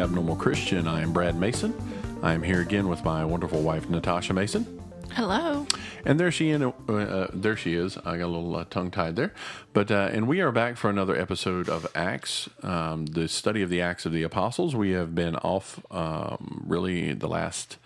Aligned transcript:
Abnormal 0.00 0.36
Christian. 0.36 0.88
I 0.88 1.02
am 1.02 1.12
Brad 1.12 1.36
Mason. 1.36 1.74
I 2.22 2.32
am 2.32 2.42
here 2.42 2.60
again 2.62 2.88
with 2.88 3.04
my 3.04 3.24
wonderful 3.24 3.60
wife 3.60 3.88
Natasha 3.90 4.32
Mason, 4.32 4.82
Hello. 5.12 5.66
and 6.04 6.18
there 6.18 6.30
she 6.30 6.50
in, 6.50 6.62
uh, 6.62 6.70
uh, 6.88 7.28
there 7.34 7.56
she 7.56 7.74
is. 7.74 7.98
I 7.98 8.16
got 8.16 8.24
a 8.24 8.26
little 8.26 8.56
uh, 8.56 8.64
tongue 8.64 8.90
tied 8.90 9.16
there, 9.16 9.34
but 9.72 9.90
uh, 9.90 10.08
and 10.12 10.26
we 10.26 10.40
are 10.40 10.52
back 10.52 10.76
for 10.78 10.88
another 10.88 11.14
episode 11.14 11.68
of 11.68 11.86
Acts, 11.94 12.48
um, 12.62 13.06
the 13.06 13.28
study 13.28 13.60
of 13.62 13.68
the 13.68 13.82
Acts 13.82 14.06
of 14.06 14.12
the 14.12 14.22
Apostles. 14.22 14.74
We 14.74 14.92
have 14.92 15.14
been 15.14 15.36
off 15.36 15.80
um, 15.90 16.64
really 16.66 17.12
the 17.12 17.28
last. 17.28 17.76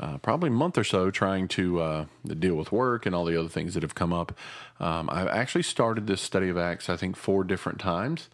Uh, 0.00 0.16
probably 0.18 0.48
month 0.48 0.78
or 0.78 0.84
so 0.84 1.10
trying 1.10 1.48
to 1.48 1.80
uh, 1.80 2.04
deal 2.24 2.54
with 2.54 2.70
work 2.70 3.04
and 3.04 3.16
all 3.16 3.24
the 3.24 3.36
other 3.36 3.48
things 3.48 3.74
that 3.74 3.82
have 3.82 3.96
come 3.96 4.12
up. 4.12 4.30
Um, 4.78 5.10
I've 5.10 5.26
actually 5.26 5.64
started 5.64 6.06
this 6.06 6.22
study 6.22 6.48
of 6.48 6.56
Acts, 6.56 6.88
I 6.88 6.96
think, 6.96 7.16
four 7.16 7.42
different 7.42 7.80
times, 7.80 8.28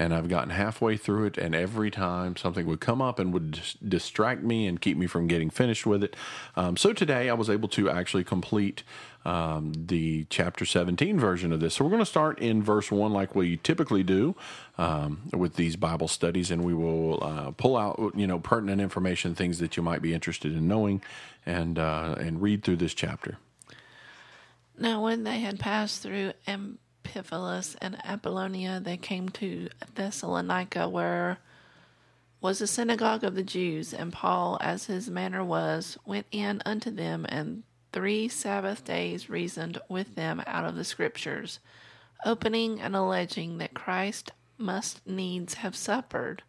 and 0.00 0.14
I've 0.14 0.28
gotten 0.28 0.48
halfway 0.48 0.96
through 0.96 1.26
it, 1.26 1.36
and 1.36 1.54
every 1.54 1.90
time 1.90 2.34
something 2.34 2.64
would 2.64 2.80
come 2.80 3.02
up 3.02 3.18
and 3.18 3.34
would 3.34 3.50
dis- 3.50 3.74
distract 3.86 4.42
me 4.42 4.66
and 4.66 4.80
keep 4.80 4.96
me 4.96 5.06
from 5.06 5.26
getting 5.26 5.50
finished 5.50 5.84
with 5.84 6.02
it. 6.02 6.16
Um, 6.56 6.78
so 6.78 6.94
today 6.94 7.28
I 7.28 7.34
was 7.34 7.50
able 7.50 7.68
to 7.68 7.90
actually 7.90 8.24
complete 8.24 8.82
um, 9.26 9.74
the 9.76 10.24
chapter 10.30 10.64
17 10.64 11.20
version 11.20 11.52
of 11.52 11.60
this. 11.60 11.74
So 11.74 11.84
we're 11.84 11.90
going 11.90 12.00
to 12.00 12.06
start 12.06 12.38
in 12.38 12.62
verse 12.62 12.90
1 12.90 13.12
like 13.12 13.34
we 13.34 13.58
typically 13.58 14.02
do 14.02 14.34
um, 14.78 15.20
with 15.34 15.56
these 15.56 15.76
Bible 15.76 16.08
studies, 16.08 16.50
and 16.50 16.64
we 16.64 16.72
will 16.72 17.22
uh, 17.22 17.50
pull 17.50 17.76
out 17.76 18.12
you 18.16 18.26
know 18.26 18.38
pertinent 18.38 18.80
information, 18.80 19.34
things 19.34 19.58
that 19.58 19.76
you 19.76 19.82
might 19.82 20.00
be 20.00 20.14
interested 20.14 20.56
in 20.56 20.66
knowing, 20.66 21.02
and 21.44 21.78
uh, 21.78 22.14
and 22.18 22.40
read 22.40 22.64
through 22.64 22.76
this 22.76 22.94
chapter. 22.94 23.36
Now, 24.78 25.02
when 25.02 25.24
they 25.24 25.40
had 25.40 25.60
passed 25.60 26.02
through 26.02 26.32
Amphipolis 27.10 27.76
and 27.80 27.96
Apollonia, 28.04 28.80
they 28.80 28.96
came 28.96 29.28
to 29.30 29.68
Thessalonica, 29.94 30.88
where 30.88 31.38
was 32.40 32.60
a 32.60 32.66
synagogue 32.66 33.24
of 33.24 33.34
the 33.34 33.42
Jews. 33.42 33.92
And 33.92 34.12
Paul, 34.12 34.58
as 34.60 34.86
his 34.86 35.10
manner 35.10 35.44
was, 35.44 35.98
went 36.06 36.26
in 36.30 36.62
unto 36.64 36.90
them, 36.90 37.26
and 37.28 37.64
three 37.92 38.28
Sabbath 38.28 38.84
days 38.84 39.28
reasoned 39.28 39.80
with 39.88 40.14
them 40.14 40.42
out 40.46 40.64
of 40.64 40.76
the 40.76 40.84
Scriptures, 40.84 41.58
opening 42.24 42.80
and 42.80 42.94
alleging 42.94 43.58
that 43.58 43.74
Christ 43.74 44.30
must 44.56 45.06
needs 45.06 45.54
have 45.54 45.74
suffered 45.74 46.42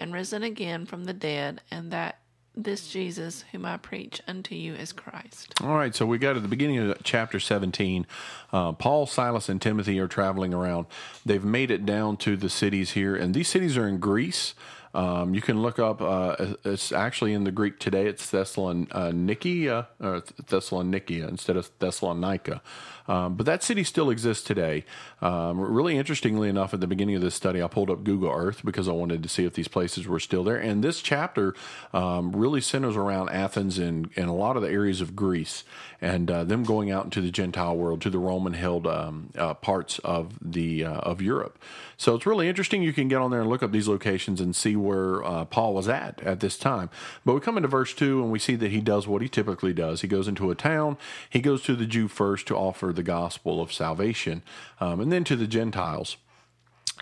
and 0.00 0.12
risen 0.12 0.42
again 0.42 0.84
from 0.84 1.04
the 1.04 1.12
dead, 1.12 1.60
and 1.70 1.90
that 1.92 2.18
this 2.54 2.88
Jesus 2.88 3.44
whom 3.52 3.64
I 3.64 3.76
preach 3.76 4.20
unto 4.28 4.54
you 4.54 4.74
is 4.74 4.92
Christ. 4.92 5.54
All 5.62 5.74
right, 5.76 5.94
so 5.94 6.04
we 6.04 6.18
got 6.18 6.36
at 6.36 6.42
the 6.42 6.48
beginning 6.48 6.78
of 6.78 6.98
chapter 7.02 7.40
17. 7.40 8.06
Uh, 8.52 8.72
Paul, 8.72 9.06
Silas, 9.06 9.48
and 9.48 9.60
Timothy 9.60 9.98
are 9.98 10.08
traveling 10.08 10.52
around. 10.52 10.86
They've 11.24 11.44
made 11.44 11.70
it 11.70 11.86
down 11.86 12.16
to 12.18 12.36
the 12.36 12.50
cities 12.50 12.92
here, 12.92 13.16
and 13.16 13.34
these 13.34 13.48
cities 13.48 13.76
are 13.76 13.88
in 13.88 13.98
Greece. 13.98 14.54
Um, 14.94 15.34
you 15.34 15.40
can 15.40 15.62
look 15.62 15.78
up, 15.78 16.02
uh, 16.02 16.54
it's 16.64 16.92
actually 16.92 17.32
in 17.32 17.44
the 17.44 17.52
Greek 17.52 17.78
today, 17.78 18.06
it's 18.06 18.30
Thessaloniki, 18.30 19.68
or 20.00 20.20
Thessalonikia 20.20 21.28
instead 21.28 21.56
of 21.56 21.70
Thessalonica. 21.78 22.60
Um, 23.08 23.34
but 23.34 23.46
that 23.46 23.62
city 23.62 23.84
still 23.84 24.10
exists 24.10 24.44
today. 24.44 24.84
Um, 25.20 25.60
really 25.60 25.96
interestingly 25.96 26.48
enough, 26.48 26.72
at 26.72 26.80
the 26.80 26.86
beginning 26.86 27.16
of 27.16 27.22
this 27.22 27.34
study, 27.34 27.62
I 27.62 27.66
pulled 27.66 27.90
up 27.90 28.04
Google 28.04 28.30
Earth 28.30 28.64
because 28.64 28.88
I 28.88 28.92
wanted 28.92 29.22
to 29.22 29.28
see 29.28 29.44
if 29.44 29.54
these 29.54 29.68
places 29.68 30.06
were 30.06 30.20
still 30.20 30.44
there. 30.44 30.56
And 30.56 30.84
this 30.84 31.02
chapter 31.02 31.54
um, 31.92 32.32
really 32.32 32.60
centers 32.60 32.96
around 32.96 33.30
Athens 33.30 33.78
and, 33.78 34.10
and 34.16 34.28
a 34.28 34.32
lot 34.32 34.56
of 34.56 34.62
the 34.62 34.70
areas 34.70 35.00
of 35.00 35.16
Greece 35.16 35.64
and 36.00 36.30
uh, 36.30 36.44
them 36.44 36.64
going 36.64 36.90
out 36.90 37.04
into 37.04 37.20
the 37.20 37.30
Gentile 37.30 37.76
world, 37.76 38.00
to 38.02 38.10
the 38.10 38.18
Roman 38.18 38.54
held 38.54 38.86
um, 38.86 39.30
uh, 39.36 39.54
parts 39.54 39.98
of, 40.00 40.38
the, 40.40 40.84
uh, 40.84 40.94
of 40.94 41.22
Europe. 41.22 41.58
So 41.96 42.14
it's 42.14 42.26
really 42.26 42.48
interesting. 42.48 42.82
You 42.82 42.92
can 42.92 43.08
get 43.08 43.18
on 43.18 43.30
there 43.30 43.40
and 43.40 43.48
look 43.48 43.62
up 43.62 43.70
these 43.70 43.88
locations 43.88 44.40
and 44.40 44.54
see 44.54 44.74
where 44.82 45.24
uh, 45.24 45.44
Paul 45.44 45.74
was 45.74 45.88
at 45.88 46.22
at 46.22 46.40
this 46.40 46.58
time. 46.58 46.90
But 47.24 47.34
we 47.34 47.40
come 47.40 47.56
into 47.56 47.68
verse 47.68 47.94
2 47.94 48.22
and 48.22 48.30
we 48.30 48.38
see 48.38 48.56
that 48.56 48.70
he 48.70 48.80
does 48.80 49.06
what 49.06 49.22
he 49.22 49.28
typically 49.28 49.72
does. 49.72 50.00
He 50.00 50.08
goes 50.08 50.28
into 50.28 50.50
a 50.50 50.54
town, 50.54 50.96
he 51.28 51.40
goes 51.40 51.62
to 51.62 51.76
the 51.76 51.86
Jew 51.86 52.08
first 52.08 52.46
to 52.48 52.56
offer 52.56 52.92
the 52.92 53.02
gospel 53.02 53.60
of 53.60 53.72
salvation, 53.72 54.42
um, 54.80 55.00
and 55.00 55.12
then 55.12 55.24
to 55.24 55.36
the 55.36 55.46
Gentiles. 55.46 56.16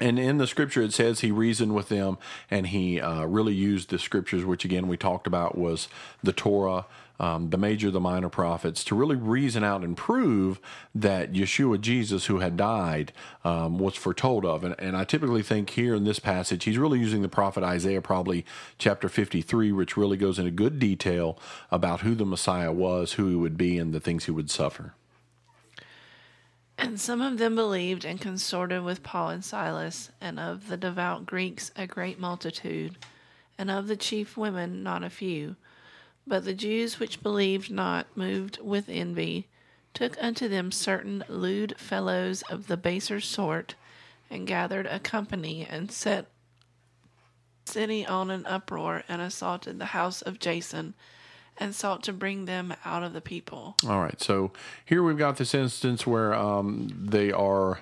And 0.00 0.18
in 0.18 0.38
the 0.38 0.46
scripture, 0.46 0.82
it 0.82 0.92
says 0.92 1.20
he 1.20 1.30
reasoned 1.30 1.74
with 1.74 1.88
them 1.88 2.16
and 2.50 2.68
he 2.68 3.00
uh, 3.00 3.24
really 3.24 3.54
used 3.54 3.90
the 3.90 3.98
scriptures, 3.98 4.44
which 4.44 4.64
again 4.64 4.88
we 4.88 4.96
talked 4.96 5.26
about 5.26 5.58
was 5.58 5.88
the 6.22 6.32
Torah, 6.32 6.86
um, 7.20 7.50
the 7.50 7.58
major, 7.58 7.90
the 7.90 8.00
minor 8.00 8.30
prophets, 8.30 8.82
to 8.84 8.94
really 8.94 9.14
reason 9.14 9.62
out 9.62 9.84
and 9.84 9.94
prove 9.94 10.58
that 10.94 11.32
Yeshua, 11.32 11.78
Jesus, 11.78 12.26
who 12.26 12.38
had 12.38 12.56
died, 12.56 13.12
um, 13.44 13.78
was 13.78 13.94
foretold 13.94 14.46
of. 14.46 14.64
And, 14.64 14.74
and 14.78 14.96
I 14.96 15.04
typically 15.04 15.42
think 15.42 15.70
here 15.70 15.94
in 15.94 16.04
this 16.04 16.18
passage, 16.18 16.64
he's 16.64 16.78
really 16.78 16.98
using 16.98 17.20
the 17.20 17.28
prophet 17.28 17.62
Isaiah, 17.62 18.00
probably 18.00 18.46
chapter 18.78 19.10
53, 19.10 19.70
which 19.70 19.98
really 19.98 20.16
goes 20.16 20.38
into 20.38 20.50
good 20.50 20.78
detail 20.78 21.38
about 21.70 22.00
who 22.00 22.14
the 22.14 22.24
Messiah 22.24 22.72
was, 22.72 23.12
who 23.12 23.28
he 23.28 23.36
would 23.36 23.58
be, 23.58 23.76
and 23.76 23.92
the 23.92 24.00
things 24.00 24.24
he 24.24 24.30
would 24.30 24.50
suffer. 24.50 24.94
And 26.78 26.98
some 26.98 27.20
of 27.20 27.36
them 27.36 27.54
believed 27.54 28.06
and 28.06 28.18
consorted 28.18 28.82
with 28.82 29.02
Paul 29.02 29.28
and 29.28 29.44
Silas, 29.44 30.10
and 30.22 30.40
of 30.40 30.68
the 30.68 30.78
devout 30.78 31.26
Greeks 31.26 31.70
a 31.76 31.86
great 31.86 32.18
multitude, 32.18 32.96
and 33.58 33.70
of 33.70 33.88
the 33.88 33.96
chief 33.96 34.38
women 34.38 34.82
not 34.82 35.04
a 35.04 35.10
few. 35.10 35.56
But 36.26 36.44
the 36.44 36.54
Jews 36.54 37.00
which 37.00 37.22
believed 37.22 37.70
not, 37.70 38.06
moved 38.16 38.58
with 38.62 38.88
envy, 38.88 39.48
took 39.94 40.16
unto 40.22 40.48
them 40.48 40.70
certain 40.70 41.24
lewd 41.28 41.74
fellows 41.78 42.42
of 42.50 42.66
the 42.66 42.76
baser 42.76 43.20
sort, 43.20 43.74
and 44.28 44.46
gathered 44.46 44.86
a 44.86 45.00
company, 45.00 45.66
and 45.68 45.90
set 45.90 46.26
city 47.64 48.06
on 48.06 48.30
an 48.30 48.46
uproar, 48.46 49.02
and 49.08 49.20
assaulted 49.20 49.78
the 49.78 49.86
house 49.86 50.22
of 50.22 50.38
Jason, 50.38 50.94
and 51.56 51.74
sought 51.74 52.02
to 52.04 52.12
bring 52.12 52.44
them 52.44 52.74
out 52.84 53.02
of 53.02 53.12
the 53.12 53.20
people. 53.20 53.76
All 53.86 54.00
right. 54.00 54.20
So 54.20 54.52
here 54.84 55.02
we've 55.02 55.18
got 55.18 55.36
this 55.36 55.54
instance 55.54 56.06
where 56.06 56.32
um, 56.34 56.88
they 56.96 57.32
are 57.32 57.80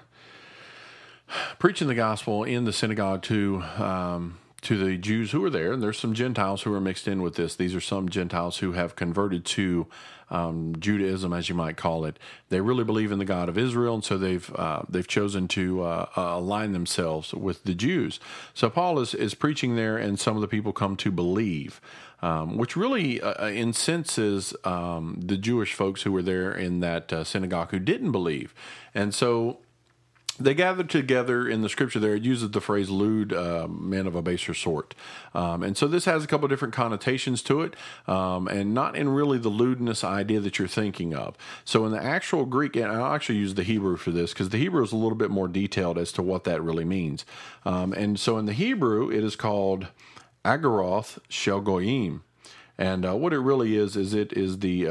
preaching 1.59 1.89
the 1.89 1.95
gospel 1.95 2.45
in 2.45 2.65
the 2.65 2.73
synagogue 2.73 3.23
to 3.25 3.63
um, 3.77 4.39
to 4.63 4.77
the 4.77 4.97
Jews 4.97 5.31
who 5.31 5.45
are 5.45 5.51
there, 5.51 5.73
and 5.73 5.83
there's 5.83 5.99
some 5.99 6.15
Gentiles 6.15 6.63
who 6.63 6.75
are 6.75 6.81
mixed 6.81 7.07
in 7.07 7.23
with 7.23 7.37
this. 7.37 7.55
These 7.55 7.75
are 7.75 7.81
some 7.81 8.09
Gentiles 8.09 8.59
who 8.59 8.73
have 8.73 8.97
converted 8.97 9.45
to 9.45 9.87
um, 10.31 10.75
Judaism, 10.79 11.33
as 11.33 11.49
you 11.49 11.55
might 11.55 11.77
call 11.77 12.05
it. 12.05 12.19
They 12.49 12.61
really 12.61 12.85
believe 12.85 13.13
in 13.13 13.19
the 13.19 13.25
God 13.25 13.49
of 13.49 13.57
Israel, 13.57 13.95
and 13.95 14.05
so 14.05 14.19
they've 14.19 14.51
uh, 14.55 14.83
they've 14.89 15.07
chosen 15.07 15.49
to 15.49 15.83
uh, 15.83 16.07
uh, 16.17 16.21
align 16.37 16.73
themselves 16.73 17.33
with 17.33 17.65
the 17.65 17.75
Jews. 17.75 18.21
So 18.53 18.69
Paul 18.69 18.99
is 18.99 19.15
is 19.15 19.35
preaching 19.35 19.77
there, 19.77 19.97
and 19.97 20.19
some 20.19 20.37
of 20.37 20.43
the 20.43 20.49
people 20.49 20.73
come 20.73 20.97
to 20.97 21.11
believe. 21.11 21.81
Um, 22.21 22.57
which 22.57 22.77
really 22.77 23.23
uh, 23.23 23.47
incenses 23.47 24.53
um, 24.65 25.21
the 25.25 25.37
Jewish 25.37 25.75
folks 25.75 26.03
who 26.03 26.11
were 26.11 26.21
there 26.21 26.51
in 26.51 26.81
that 26.81 27.13
uh, 27.13 27.23
synagogue 27.23 27.71
who 27.71 27.79
didn't 27.79 28.11
believe. 28.11 28.57
And 28.93 29.15
so 29.15 29.61
they 30.39 30.55
gathered 30.55 30.91
together 30.91 31.49
in 31.49 31.63
the 31.63 31.69
scripture 31.69 32.01
there. 32.01 32.15
It 32.15 32.25
uses 32.25 32.51
the 32.51 32.61
phrase 32.61 32.91
lewd 32.91 33.33
uh, 33.33 33.69
men 33.69 34.07
of 34.07 34.15
a 34.15 34.23
baser 34.23 34.55
sort. 34.55 34.95
Um, 35.35 35.63
and 35.63 35.77
so 35.77 35.89
this 35.89 36.05
has 36.07 36.25
a 36.25 36.27
couple 36.27 36.47
of 36.47 36.51
different 36.51 36.75
connotations 36.75 37.43
to 37.45 37.63
it, 37.63 37.77
um, 38.07 38.49
and 38.49 38.75
not 38.75 38.97
in 38.97 39.09
really 39.09 39.39
the 39.39 39.49
lewdness 39.49 40.05
idea 40.05 40.41
that 40.41 40.59
you're 40.59 40.69
thinking 40.69 41.15
of. 41.15 41.37
So 41.65 41.87
in 41.87 41.93
the 41.93 42.03
actual 42.03 42.47
Greek, 42.47 42.77
and 42.77 42.87
I'll 42.87 43.15
actually 43.15 43.39
use 43.39 43.55
the 43.55 43.65
Hebrew 43.65 43.97
for 43.97 44.11
this 44.11 44.33
because 44.33 44.51
the 44.51 44.59
Hebrew 44.59 44.83
is 44.85 44.93
a 44.93 44.97
little 44.97 45.17
bit 45.19 45.31
more 45.31 45.49
detailed 45.49 45.99
as 45.99 46.13
to 46.13 46.23
what 46.23 46.45
that 46.45 46.63
really 46.63 46.85
means. 46.85 47.25
Um, 47.65 47.93
and 47.93 48.19
so 48.19 48.39
in 48.39 48.47
the 48.47 48.53
Hebrew, 48.55 49.11
it 49.11 49.25
is 49.25 49.37
called 49.37 49.89
Agaroth 50.45 51.19
shel 51.29 51.61
goyim 51.61 52.23
And 52.79 53.07
uh, 53.07 53.17
what 53.17 53.33
it 53.33 53.41
really 53.41 53.77
is, 53.77 53.97
is 53.97 54.15
it 54.15 54.33
is 54.33 54.61
the. 54.61 54.89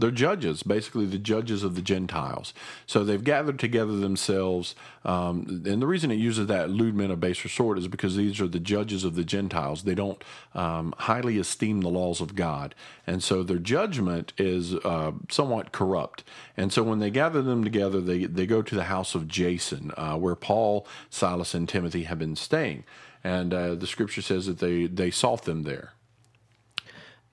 They're 0.00 0.10
judges, 0.10 0.62
basically 0.62 1.06
the 1.06 1.18
judges 1.18 1.62
of 1.62 1.74
the 1.74 1.82
Gentiles. 1.82 2.54
So 2.86 3.04
they've 3.04 3.22
gathered 3.22 3.58
together 3.58 3.96
themselves. 3.96 4.74
Um, 5.04 5.62
and 5.66 5.82
the 5.82 5.86
reason 5.86 6.10
it 6.10 6.16
uses 6.16 6.46
that 6.46 6.70
lewd 6.70 6.94
men 6.94 7.10
of 7.10 7.20
baser 7.20 7.48
sort 7.48 7.78
is 7.78 7.86
because 7.86 8.16
these 8.16 8.40
are 8.40 8.48
the 8.48 8.58
judges 8.58 9.04
of 9.04 9.14
the 9.14 9.24
Gentiles. 9.24 9.82
They 9.82 9.94
don't 9.94 10.22
um, 10.54 10.94
highly 10.98 11.38
esteem 11.38 11.82
the 11.82 11.88
laws 11.88 12.20
of 12.20 12.34
God. 12.34 12.74
And 13.06 13.22
so 13.22 13.42
their 13.42 13.58
judgment 13.58 14.32
is 14.38 14.74
uh, 14.74 15.12
somewhat 15.30 15.72
corrupt. 15.72 16.24
And 16.56 16.72
so 16.72 16.82
when 16.82 16.98
they 16.98 17.10
gather 17.10 17.42
them 17.42 17.62
together, 17.62 18.00
they, 18.00 18.24
they 18.24 18.46
go 18.46 18.62
to 18.62 18.74
the 18.74 18.84
house 18.84 19.14
of 19.14 19.28
Jason, 19.28 19.92
uh, 19.96 20.16
where 20.16 20.34
Paul, 20.34 20.86
Silas, 21.10 21.54
and 21.54 21.68
Timothy 21.68 22.04
have 22.04 22.18
been 22.18 22.36
staying. 22.36 22.84
And 23.22 23.52
uh, 23.52 23.74
the 23.74 23.86
scripture 23.86 24.22
says 24.22 24.46
that 24.46 24.58
they, 24.60 24.86
they 24.86 25.10
sought 25.10 25.44
them 25.44 25.64
there. 25.64 25.92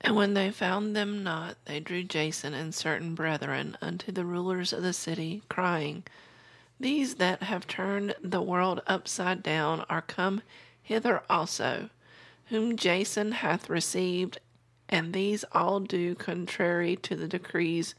And 0.00 0.14
when 0.14 0.34
they 0.34 0.50
found 0.50 0.94
them 0.94 1.24
not, 1.24 1.56
they 1.64 1.80
drew 1.80 2.04
Jason 2.04 2.54
and 2.54 2.74
certain 2.74 3.14
brethren 3.14 3.76
unto 3.82 4.12
the 4.12 4.24
rulers 4.24 4.72
of 4.72 4.82
the 4.82 4.92
city, 4.92 5.42
crying, 5.48 6.04
These 6.78 7.16
that 7.16 7.42
have 7.42 7.66
turned 7.66 8.14
the 8.22 8.42
world 8.42 8.80
upside 8.86 9.42
down 9.42 9.84
are 9.90 10.02
come 10.02 10.42
hither 10.82 11.22
also, 11.28 11.90
whom 12.46 12.76
Jason 12.76 13.32
hath 13.32 13.68
received, 13.68 14.38
and 14.88 15.12
these 15.12 15.44
all 15.52 15.80
do 15.80 16.14
contrary 16.14 16.96
to 16.96 17.16
the 17.16 17.28
decrees 17.28 17.94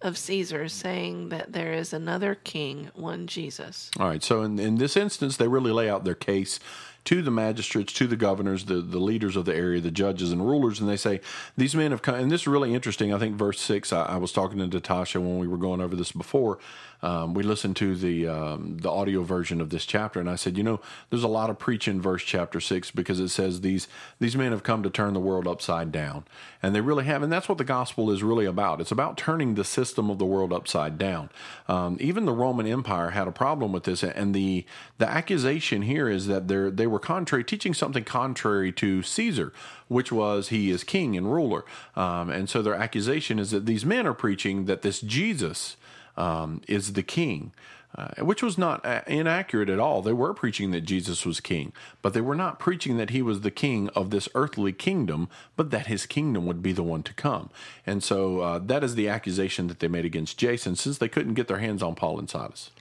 of 0.00 0.18
Caesar, 0.18 0.68
saying 0.68 1.28
that 1.28 1.52
there 1.52 1.72
is 1.72 1.92
another 1.92 2.34
king, 2.34 2.90
one 2.94 3.26
Jesus. 3.26 3.90
All 3.98 4.08
right. 4.08 4.22
So 4.22 4.42
in, 4.42 4.58
in 4.58 4.76
this 4.76 4.96
instance, 4.96 5.36
they 5.36 5.48
really 5.48 5.72
lay 5.72 5.88
out 5.88 6.04
their 6.04 6.14
case 6.14 6.58
to 7.04 7.22
the 7.22 7.30
magistrates, 7.30 7.92
to 7.92 8.06
the 8.06 8.16
governors, 8.16 8.64
the, 8.64 8.76
the 8.76 8.98
leaders 8.98 9.36
of 9.36 9.44
the 9.44 9.54
area, 9.54 9.80
the 9.80 9.90
judges 9.90 10.32
and 10.32 10.46
rulers, 10.46 10.80
and 10.80 10.88
they 10.88 10.96
say, 10.96 11.20
These 11.56 11.74
men 11.74 11.90
have 11.90 12.02
come. 12.02 12.14
And 12.14 12.30
this 12.30 12.42
is 12.42 12.46
really 12.46 12.74
interesting. 12.74 13.12
I 13.12 13.18
think 13.18 13.36
verse 13.36 13.60
6, 13.60 13.92
I, 13.92 14.04
I 14.04 14.16
was 14.16 14.32
talking 14.32 14.58
to 14.58 14.66
Natasha 14.66 15.20
when 15.20 15.38
we 15.38 15.46
were 15.46 15.58
going 15.58 15.80
over 15.80 15.94
this 15.94 16.12
before. 16.12 16.58
Um, 17.04 17.34
we 17.34 17.42
listened 17.42 17.76
to 17.76 17.94
the 17.94 18.26
um, 18.28 18.78
the 18.78 18.90
audio 18.90 19.22
version 19.24 19.60
of 19.60 19.68
this 19.68 19.84
chapter, 19.84 20.20
and 20.20 20.30
I 20.30 20.36
said, 20.36 20.56
you 20.56 20.62
know, 20.62 20.80
there's 21.10 21.22
a 21.22 21.28
lot 21.28 21.50
of 21.50 21.58
preaching 21.58 22.00
verse 22.00 22.22
chapter 22.22 22.60
six 22.60 22.90
because 22.90 23.20
it 23.20 23.28
says 23.28 23.60
these 23.60 23.88
these 24.20 24.34
men 24.34 24.52
have 24.52 24.62
come 24.62 24.82
to 24.82 24.88
turn 24.88 25.12
the 25.12 25.20
world 25.20 25.46
upside 25.46 25.92
down, 25.92 26.24
and 26.62 26.74
they 26.74 26.80
really 26.80 27.04
have, 27.04 27.22
and 27.22 27.30
that's 27.30 27.46
what 27.46 27.58
the 27.58 27.64
gospel 27.64 28.10
is 28.10 28.22
really 28.22 28.46
about. 28.46 28.80
It's 28.80 28.90
about 28.90 29.18
turning 29.18 29.54
the 29.54 29.64
system 29.64 30.08
of 30.08 30.18
the 30.18 30.24
world 30.24 30.50
upside 30.50 30.96
down. 30.96 31.28
Um, 31.68 31.98
even 32.00 32.24
the 32.24 32.32
Roman 32.32 32.66
Empire 32.66 33.10
had 33.10 33.28
a 33.28 33.32
problem 33.32 33.70
with 33.70 33.84
this, 33.84 34.02
and 34.02 34.34
the 34.34 34.64
the 34.96 35.06
accusation 35.06 35.82
here 35.82 36.08
is 36.08 36.26
that 36.26 36.48
they 36.48 36.70
they 36.70 36.86
were 36.86 36.98
contrary, 36.98 37.44
teaching 37.44 37.74
something 37.74 38.04
contrary 38.04 38.72
to 38.72 39.02
Caesar, 39.02 39.52
which 39.88 40.10
was 40.10 40.48
he 40.48 40.70
is 40.70 40.82
king 40.82 41.18
and 41.18 41.30
ruler, 41.30 41.66
um, 41.96 42.30
and 42.30 42.48
so 42.48 42.62
their 42.62 42.74
accusation 42.74 43.38
is 43.38 43.50
that 43.50 43.66
these 43.66 43.84
men 43.84 44.06
are 44.06 44.14
preaching 44.14 44.64
that 44.64 44.80
this 44.80 45.02
Jesus 45.02 45.76
um, 46.16 46.60
is 46.68 46.92
the 46.94 47.02
king. 47.02 47.52
Uh, 47.96 48.24
which 48.24 48.42
was 48.42 48.58
not 48.58 48.84
uh, 48.84 49.02
inaccurate 49.06 49.68
at 49.68 49.78
all. 49.78 50.02
They 50.02 50.12
were 50.12 50.34
preaching 50.34 50.72
that 50.72 50.80
Jesus 50.80 51.24
was 51.24 51.38
king, 51.38 51.72
but 52.02 52.12
they 52.12 52.20
were 52.20 52.34
not 52.34 52.58
preaching 52.58 52.96
that 52.96 53.10
he 53.10 53.22
was 53.22 53.42
the 53.42 53.52
king 53.52 53.88
of 53.90 54.10
this 54.10 54.28
earthly 54.34 54.72
kingdom, 54.72 55.28
but 55.54 55.70
that 55.70 55.86
his 55.86 56.04
kingdom 56.04 56.44
would 56.44 56.60
be 56.60 56.72
the 56.72 56.82
one 56.82 57.04
to 57.04 57.14
come. 57.14 57.50
And 57.86 58.02
so 58.02 58.40
uh, 58.40 58.58
that 58.64 58.82
is 58.82 58.96
the 58.96 59.08
accusation 59.08 59.68
that 59.68 59.78
they 59.78 59.86
made 59.86 60.04
against 60.04 60.38
Jason, 60.38 60.74
since 60.74 60.98
they 60.98 61.08
couldn't 61.08 61.34
get 61.34 61.46
their 61.46 61.60
hands 61.60 61.84
on 61.84 61.94
Paul 61.94 62.18
and 62.18 62.28
Silas. 62.28 62.72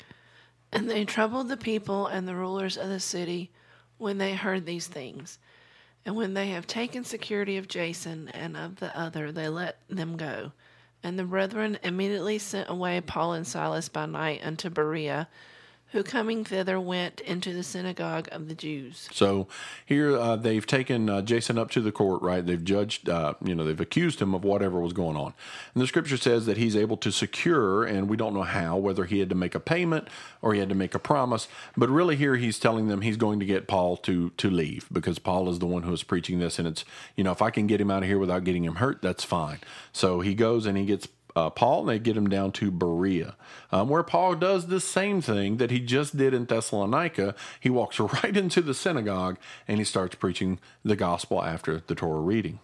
And 0.71 0.89
they 0.89 1.05
troubled 1.05 1.47
the 1.47 1.57
people 1.57 2.07
and 2.07 2.27
the 2.27 2.35
rulers 2.35 2.75
of 2.75 2.89
the 2.89 2.99
city 2.99 3.51
when 3.99 4.17
they 4.17 4.33
heard 4.33 4.65
these 4.65 4.87
things. 4.87 5.37
And 6.05 6.15
when 6.15 6.33
they 6.33 6.47
have 6.47 6.65
taken 6.65 7.03
security 7.03 7.57
of 7.57 7.67
Jason 7.67 8.29
and 8.29 8.57
of 8.57 8.77
the 8.77 8.97
other, 8.97 9.31
they 9.31 9.47
let 9.47 9.77
them 9.89 10.17
go. 10.17 10.53
And 11.03 11.19
the 11.19 11.25
brethren 11.25 11.77
immediately 11.83 12.39
sent 12.39 12.69
away 12.69 13.01
Paul 13.01 13.33
and 13.33 13.45
Silas 13.45 13.89
by 13.89 14.05
night 14.05 14.41
unto 14.43 14.69
Berea, 14.69 15.27
who 15.93 16.01
coming 16.01 16.43
thither 16.43 16.79
went 16.79 17.21
into 17.21 17.53
the 17.53 17.61
synagogue 17.61 18.27
of 18.31 18.47
the 18.47 18.55
Jews. 18.55 19.07
So 19.11 19.47
here 19.85 20.17
uh, 20.17 20.35
they've 20.35 20.65
taken 20.65 21.07
uh, 21.07 21.21
Jason 21.21 21.59
up 21.59 21.69
to 21.71 21.81
the 21.81 21.91
court, 21.91 22.23
right? 22.23 22.43
They've 22.43 22.63
judged, 22.63 23.07
uh, 23.07 23.35
you 23.43 23.53
know, 23.53 23.63
they've 23.63 23.79
accused 23.79 24.19
him 24.19 24.33
of 24.33 24.43
whatever 24.43 24.81
was 24.81 24.91
going 24.91 25.15
on. 25.15 25.35
And 25.75 25.83
the 25.83 25.87
scripture 25.87 26.17
says 26.17 26.47
that 26.47 26.57
he's 26.57 26.75
able 26.75 26.97
to 26.97 27.11
secure, 27.11 27.83
and 27.83 28.09
we 28.09 28.17
don't 28.17 28.33
know 28.33 28.41
how, 28.41 28.75
whether 28.75 29.05
he 29.05 29.19
had 29.19 29.29
to 29.29 29.35
make 29.35 29.53
a 29.53 29.59
payment 29.59 30.07
or 30.41 30.53
he 30.53 30.59
had 30.59 30.69
to 30.69 30.75
make 30.75 30.95
a 30.95 30.99
promise. 30.99 31.47
But 31.77 31.89
really, 31.89 32.15
here 32.15 32.37
he's 32.37 32.57
telling 32.57 32.87
them 32.87 33.01
he's 33.01 33.17
going 33.17 33.39
to 33.39 33.45
get 33.45 33.67
Paul 33.67 33.95
to 33.97 34.31
to 34.31 34.49
leave 34.49 34.89
because 34.91 35.19
Paul 35.19 35.47
is 35.47 35.59
the 35.59 35.67
one 35.67 35.83
who 35.83 35.93
is 35.93 36.01
preaching 36.01 36.39
this, 36.39 36.57
and 36.57 36.67
it's 36.67 36.83
you 37.15 37.23
know 37.23 37.31
if 37.31 37.41
I 37.43 37.51
can 37.51 37.67
get 37.67 37.79
him 37.79 37.91
out 37.91 38.01
of 38.01 38.09
here 38.09 38.17
without 38.19 38.43
getting 38.43 38.65
him 38.65 38.75
hurt, 38.75 39.03
that's 39.03 39.23
fine. 39.23 39.59
So 39.91 40.21
he 40.21 40.33
goes 40.33 40.65
and 40.65 40.75
he 40.75 40.85
gets 40.85 41.07
uh, 41.35 41.49
Paul, 41.49 41.81
and 41.81 41.89
they 41.89 41.99
get 41.99 42.17
him 42.17 42.29
down 42.29 42.51
to 42.53 42.71
Berea, 42.71 43.35
um, 43.71 43.89
where 43.89 44.03
Paul 44.03 44.35
does 44.35 44.67
the 44.67 44.79
same 44.79 45.21
thing 45.21 45.57
that 45.57 45.71
he 45.71 45.79
just 45.79 46.15
did 46.15 46.33
in 46.33 46.45
Thessalonica. 46.45 47.35
He 47.59 47.69
walks 47.69 47.99
right 47.99 48.35
into 48.35 48.61
the 48.61 48.73
synagogue 48.73 49.37
and 49.67 49.79
he 49.79 49.83
starts 49.83 50.15
preaching 50.15 50.59
the 50.83 50.95
gospel 50.95 51.43
after 51.43 51.81
the 51.85 51.95
Torah 51.95 52.21
reading. 52.21 52.59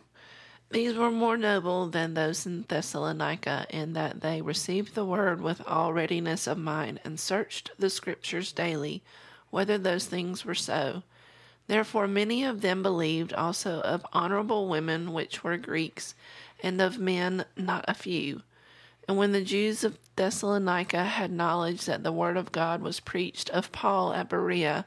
These 0.71 0.95
were 0.95 1.09
more 1.09 1.35
noble 1.35 1.89
than 1.89 2.13
those 2.13 2.45
in 2.45 2.65
Thessalonica, 2.67 3.65
in 3.71 3.93
that 3.93 4.21
they 4.21 4.43
received 4.43 4.93
the 4.93 5.05
word 5.05 5.41
with 5.41 5.61
all 5.65 5.93
readiness 5.93 6.45
of 6.45 6.59
mind, 6.59 6.99
and 7.03 7.19
searched 7.19 7.71
the 7.79 7.89
scriptures 7.89 8.51
daily, 8.51 9.01
whether 9.49 9.79
those 9.79 10.05
things 10.05 10.45
were 10.45 10.53
so. 10.53 11.01
Therefore 11.65 12.07
many 12.07 12.43
of 12.43 12.61
them 12.61 12.83
believed 12.83 13.33
also 13.33 13.81
of 13.81 14.05
honorable 14.13 14.67
women 14.69 15.11
which 15.11 15.43
were 15.43 15.57
Greeks, 15.57 16.13
and 16.61 16.79
of 16.79 16.99
men 16.99 17.45
not 17.57 17.85
a 17.87 17.95
few. 17.95 18.43
And 19.09 19.17
when 19.17 19.31
the 19.31 19.41
Jews 19.41 19.83
of 19.83 19.97
Thessalonica 20.17 21.03
had 21.03 21.31
knowledge 21.31 21.85
that 21.85 22.03
the 22.03 22.11
word 22.11 22.37
of 22.37 22.51
God 22.51 22.83
was 22.83 22.99
preached 22.99 23.49
of 23.49 23.71
Paul 23.71 24.13
at 24.13 24.29
Berea, 24.29 24.85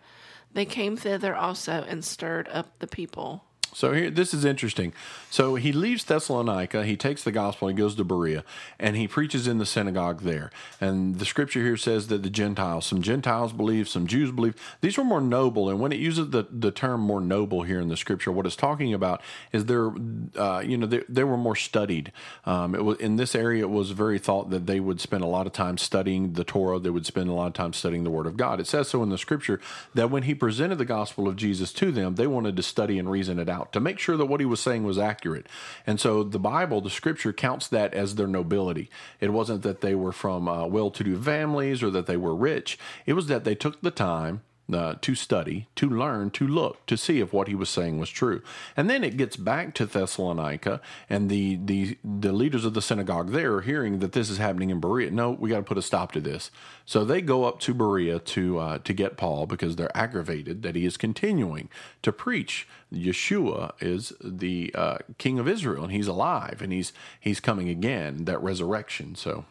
they 0.52 0.64
came 0.64 0.96
thither 0.96 1.34
also 1.34 1.84
and 1.88 2.04
stirred 2.04 2.46
up 2.52 2.78
the 2.78 2.86
people. 2.86 3.42
So 3.74 3.92
here, 3.92 4.10
this 4.10 4.34
is 4.34 4.44
interesting. 4.44 4.92
So 5.30 5.54
he 5.54 5.72
leaves 5.72 6.04
Thessalonica, 6.04 6.84
he 6.84 6.96
takes 6.96 7.24
the 7.24 7.32
gospel, 7.32 7.68
he 7.68 7.74
goes 7.74 7.94
to 7.94 8.04
Berea, 8.04 8.44
and 8.78 8.96
he 8.96 9.08
preaches 9.08 9.46
in 9.46 9.56
the 9.56 9.64
synagogue 9.64 10.20
there. 10.20 10.50
And 10.78 11.18
the 11.18 11.24
scripture 11.24 11.60
here 11.60 11.78
says 11.78 12.08
that 12.08 12.22
the 12.22 12.28
Gentiles, 12.28 12.84
some 12.84 13.00
Gentiles 13.00 13.54
believe, 13.54 13.88
some 13.88 14.06
Jews 14.06 14.30
believe. 14.30 14.56
These 14.82 14.98
were 14.98 15.04
more 15.04 15.22
noble. 15.22 15.70
And 15.70 15.80
when 15.80 15.90
it 15.90 15.98
uses 15.98 16.30
the, 16.30 16.46
the 16.50 16.70
term 16.70 17.00
more 17.00 17.20
noble 17.20 17.62
here 17.62 17.80
in 17.80 17.88
the 17.88 17.96
scripture, 17.96 18.30
what 18.30 18.44
it's 18.44 18.56
talking 18.56 18.92
about 18.92 19.22
is 19.52 19.64
they're, 19.64 19.90
uh, 20.36 20.60
you 20.60 20.76
know, 20.76 20.86
they, 20.86 21.02
they 21.08 21.24
were 21.24 21.38
more 21.38 21.56
studied. 21.56 22.12
Um, 22.44 22.74
it 22.74 22.84
was 22.84 22.98
in 22.98 23.16
this 23.16 23.34
area. 23.34 23.62
It 23.62 23.70
was 23.70 23.92
very 23.92 24.18
thought 24.18 24.50
that 24.50 24.66
they 24.66 24.80
would 24.80 25.00
spend 25.00 25.24
a 25.24 25.28
lot 25.28 25.46
of 25.46 25.54
time 25.54 25.78
studying 25.78 26.34
the 26.34 26.44
Torah. 26.44 26.78
They 26.78 26.90
would 26.90 27.06
spend 27.06 27.30
a 27.30 27.32
lot 27.32 27.46
of 27.46 27.54
time 27.54 27.72
studying 27.72 28.04
the 28.04 28.10
Word 28.10 28.26
of 28.26 28.36
God. 28.36 28.60
It 28.60 28.66
says 28.66 28.88
so 28.88 29.02
in 29.02 29.08
the 29.08 29.18
scripture 29.18 29.60
that 29.94 30.10
when 30.10 30.24
he 30.24 30.34
presented 30.34 30.76
the 30.76 30.84
gospel 30.84 31.26
of 31.26 31.36
Jesus 31.36 31.72
to 31.74 31.90
them, 31.90 32.16
they 32.16 32.26
wanted 32.26 32.54
to 32.56 32.62
study 32.62 32.98
and 32.98 33.10
reason 33.10 33.38
it 33.38 33.48
out 33.48 33.61
out 33.62 33.72
to 33.72 33.80
make 33.80 33.98
sure 33.98 34.16
that 34.16 34.26
what 34.26 34.40
he 34.40 34.46
was 34.46 34.60
saying 34.60 34.84
was 34.84 34.98
accurate. 34.98 35.46
And 35.86 36.00
so 36.00 36.22
the 36.22 36.38
Bible, 36.38 36.80
the 36.80 36.90
scripture 36.90 37.32
counts 37.32 37.68
that 37.68 37.94
as 37.94 38.16
their 38.16 38.26
nobility. 38.26 38.90
It 39.20 39.32
wasn't 39.32 39.62
that 39.62 39.80
they 39.80 39.94
were 39.94 40.12
from 40.12 40.48
uh, 40.48 40.66
well 40.66 40.90
to 40.90 41.04
do 41.04 41.20
families 41.20 41.82
or 41.82 41.90
that 41.90 42.06
they 42.06 42.16
were 42.16 42.34
rich, 42.34 42.78
it 43.06 43.12
was 43.14 43.26
that 43.26 43.44
they 43.44 43.54
took 43.54 43.80
the 43.80 43.90
time 43.90 44.42
uh, 44.74 44.96
to 45.00 45.14
study, 45.14 45.68
to 45.76 45.88
learn, 45.88 46.30
to 46.30 46.46
look, 46.46 46.84
to 46.86 46.96
see 46.96 47.20
if 47.20 47.32
what 47.32 47.48
he 47.48 47.54
was 47.54 47.68
saying 47.68 47.98
was 47.98 48.10
true. 48.10 48.42
And 48.76 48.88
then 48.88 49.04
it 49.04 49.16
gets 49.16 49.36
back 49.36 49.74
to 49.74 49.86
Thessalonica, 49.86 50.80
and 51.08 51.28
the 51.30 51.56
the 51.56 51.98
the 52.04 52.32
leaders 52.32 52.64
of 52.64 52.74
the 52.74 52.82
synagogue 52.82 53.30
there 53.30 53.54
are 53.54 53.60
hearing 53.62 53.98
that 54.00 54.12
this 54.12 54.30
is 54.30 54.38
happening 54.38 54.70
in 54.70 54.80
Berea. 54.80 55.10
No, 55.10 55.30
we 55.30 55.50
got 55.50 55.56
to 55.56 55.62
put 55.62 55.78
a 55.78 55.82
stop 55.82 56.12
to 56.12 56.20
this. 56.20 56.50
So 56.84 57.04
they 57.04 57.20
go 57.20 57.44
up 57.44 57.60
to 57.60 57.74
Berea 57.74 58.18
to 58.18 58.58
uh, 58.58 58.78
to 58.78 58.92
get 58.92 59.16
Paul 59.16 59.46
because 59.46 59.76
they're 59.76 59.96
aggravated 59.96 60.62
that 60.62 60.76
he 60.76 60.84
is 60.84 60.96
continuing 60.96 61.68
to 62.02 62.12
preach. 62.12 62.66
Yeshua 62.92 63.72
is 63.80 64.12
the 64.22 64.70
uh, 64.74 64.98
King 65.18 65.38
of 65.38 65.48
Israel, 65.48 65.84
and 65.84 65.92
he's 65.92 66.08
alive, 66.08 66.60
and 66.60 66.72
he's 66.72 66.92
he's 67.18 67.40
coming 67.40 67.68
again. 67.68 68.24
That 68.24 68.42
resurrection. 68.42 69.14
So 69.14 69.44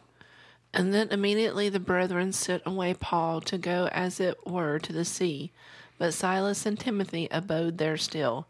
and 0.74 0.92
then 0.92 1.08
immediately 1.10 1.68
the 1.68 1.80
brethren 1.80 2.32
sent 2.32 2.62
away 2.64 2.94
Paul 2.94 3.40
to 3.42 3.58
go 3.58 3.88
as 3.92 4.20
it 4.20 4.46
were 4.46 4.78
to 4.78 4.92
the 4.92 5.04
sea. 5.04 5.52
But 5.98 6.14
Silas 6.14 6.64
and 6.64 6.78
Timothy 6.78 7.28
abode 7.30 7.78
there 7.78 7.96
still. 7.96 8.46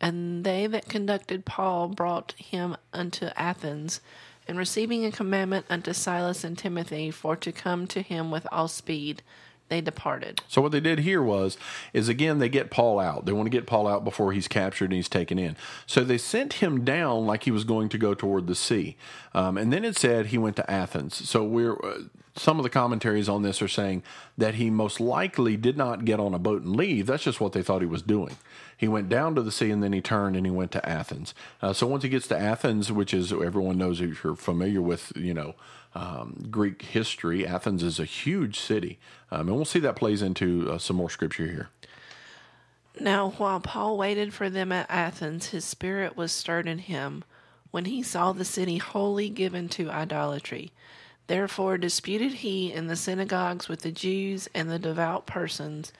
And 0.00 0.44
they 0.44 0.66
that 0.66 0.88
conducted 0.88 1.44
Paul 1.44 1.88
brought 1.88 2.32
him 2.32 2.76
unto 2.92 3.26
Athens, 3.36 4.00
and 4.48 4.58
receiving 4.58 5.04
a 5.04 5.12
commandment 5.12 5.66
unto 5.70 5.92
Silas 5.92 6.42
and 6.42 6.58
Timothy 6.58 7.10
for 7.10 7.36
to 7.36 7.52
come 7.52 7.86
to 7.88 8.02
him 8.02 8.30
with 8.30 8.46
all 8.50 8.66
speed, 8.66 9.22
they 9.70 9.80
departed. 9.80 10.42
So 10.48 10.60
what 10.60 10.72
they 10.72 10.80
did 10.80 11.00
here 11.00 11.22
was 11.22 11.56
is 11.94 12.08
again 12.08 12.38
they 12.38 12.50
get 12.50 12.70
Paul 12.70 12.98
out. 12.98 13.24
They 13.24 13.32
want 13.32 13.46
to 13.46 13.50
get 13.50 13.66
Paul 13.66 13.88
out 13.88 14.04
before 14.04 14.32
he's 14.32 14.48
captured 14.48 14.86
and 14.86 14.94
he's 14.94 15.08
taken 15.08 15.38
in. 15.38 15.56
So 15.86 16.04
they 16.04 16.18
sent 16.18 16.54
him 16.54 16.84
down 16.84 17.24
like 17.24 17.44
he 17.44 17.50
was 17.50 17.64
going 17.64 17.88
to 17.90 17.98
go 17.98 18.12
toward 18.12 18.46
the 18.46 18.54
sea, 18.54 18.96
um, 19.32 19.56
and 19.56 19.72
then 19.72 19.84
it 19.84 19.96
said 19.96 20.26
he 20.26 20.38
went 20.38 20.56
to 20.56 20.70
Athens. 20.70 21.28
So 21.28 21.44
we're 21.44 21.74
uh, 21.74 22.02
some 22.40 22.58
of 22.58 22.62
the 22.62 22.70
commentaries 22.70 23.28
on 23.28 23.42
this 23.42 23.60
are 23.60 23.68
saying 23.68 24.02
that 24.38 24.54
he 24.54 24.70
most 24.70 24.98
likely 24.98 25.56
did 25.56 25.76
not 25.76 26.04
get 26.04 26.18
on 26.18 26.32
a 26.32 26.38
boat 26.38 26.62
and 26.62 26.74
leave. 26.74 27.06
That's 27.06 27.24
just 27.24 27.40
what 27.40 27.52
they 27.52 27.62
thought 27.62 27.82
he 27.82 27.86
was 27.86 28.02
doing. 28.02 28.36
He 28.76 28.88
went 28.88 29.10
down 29.10 29.34
to 29.34 29.42
the 29.42 29.52
sea 29.52 29.70
and 29.70 29.82
then 29.82 29.92
he 29.92 30.00
turned 30.00 30.36
and 30.36 30.46
he 30.46 30.50
went 30.50 30.72
to 30.72 30.88
Athens. 30.88 31.34
Uh, 31.60 31.74
so 31.74 31.86
once 31.86 32.02
he 32.02 32.08
gets 32.08 32.26
to 32.28 32.38
Athens, 32.38 32.90
which 32.90 33.12
is 33.12 33.30
everyone 33.30 33.76
knows 33.76 34.00
if 34.00 34.24
you're 34.24 34.36
familiar 34.36 34.80
with, 34.80 35.12
you 35.16 35.34
know 35.34 35.54
um, 35.94 36.46
Greek 36.50 36.82
history. 36.82 37.46
Athens 37.46 37.82
is 37.82 37.98
a 37.98 38.04
huge 38.04 38.58
city. 38.58 38.98
Um, 39.30 39.48
and 39.48 39.56
we'll 39.56 39.64
see 39.64 39.80
that 39.80 39.96
plays 39.96 40.22
into 40.22 40.70
uh, 40.70 40.78
some 40.78 40.96
more 40.96 41.10
scripture 41.10 41.46
here. 41.46 41.68
Now, 42.98 43.30
while 43.30 43.60
Paul 43.60 43.96
waited 43.96 44.34
for 44.34 44.50
them 44.50 44.72
at 44.72 44.90
Athens, 44.90 45.46
his 45.46 45.64
spirit 45.64 46.16
was 46.16 46.32
stirred 46.32 46.66
in 46.66 46.78
him 46.78 47.24
when 47.70 47.84
he 47.84 48.02
saw 48.02 48.32
the 48.32 48.44
city 48.44 48.78
wholly 48.78 49.28
given 49.28 49.68
to 49.70 49.90
idolatry. 49.90 50.72
Therefore 51.30 51.78
disputed 51.78 52.32
he 52.32 52.72
in 52.72 52.88
the 52.88 52.96
synagogues 52.96 53.68
with 53.68 53.82
the 53.82 53.92
Jews 53.92 54.48
and 54.52 54.68
the 54.68 54.80
devout 54.80 55.26
persons 55.26 55.92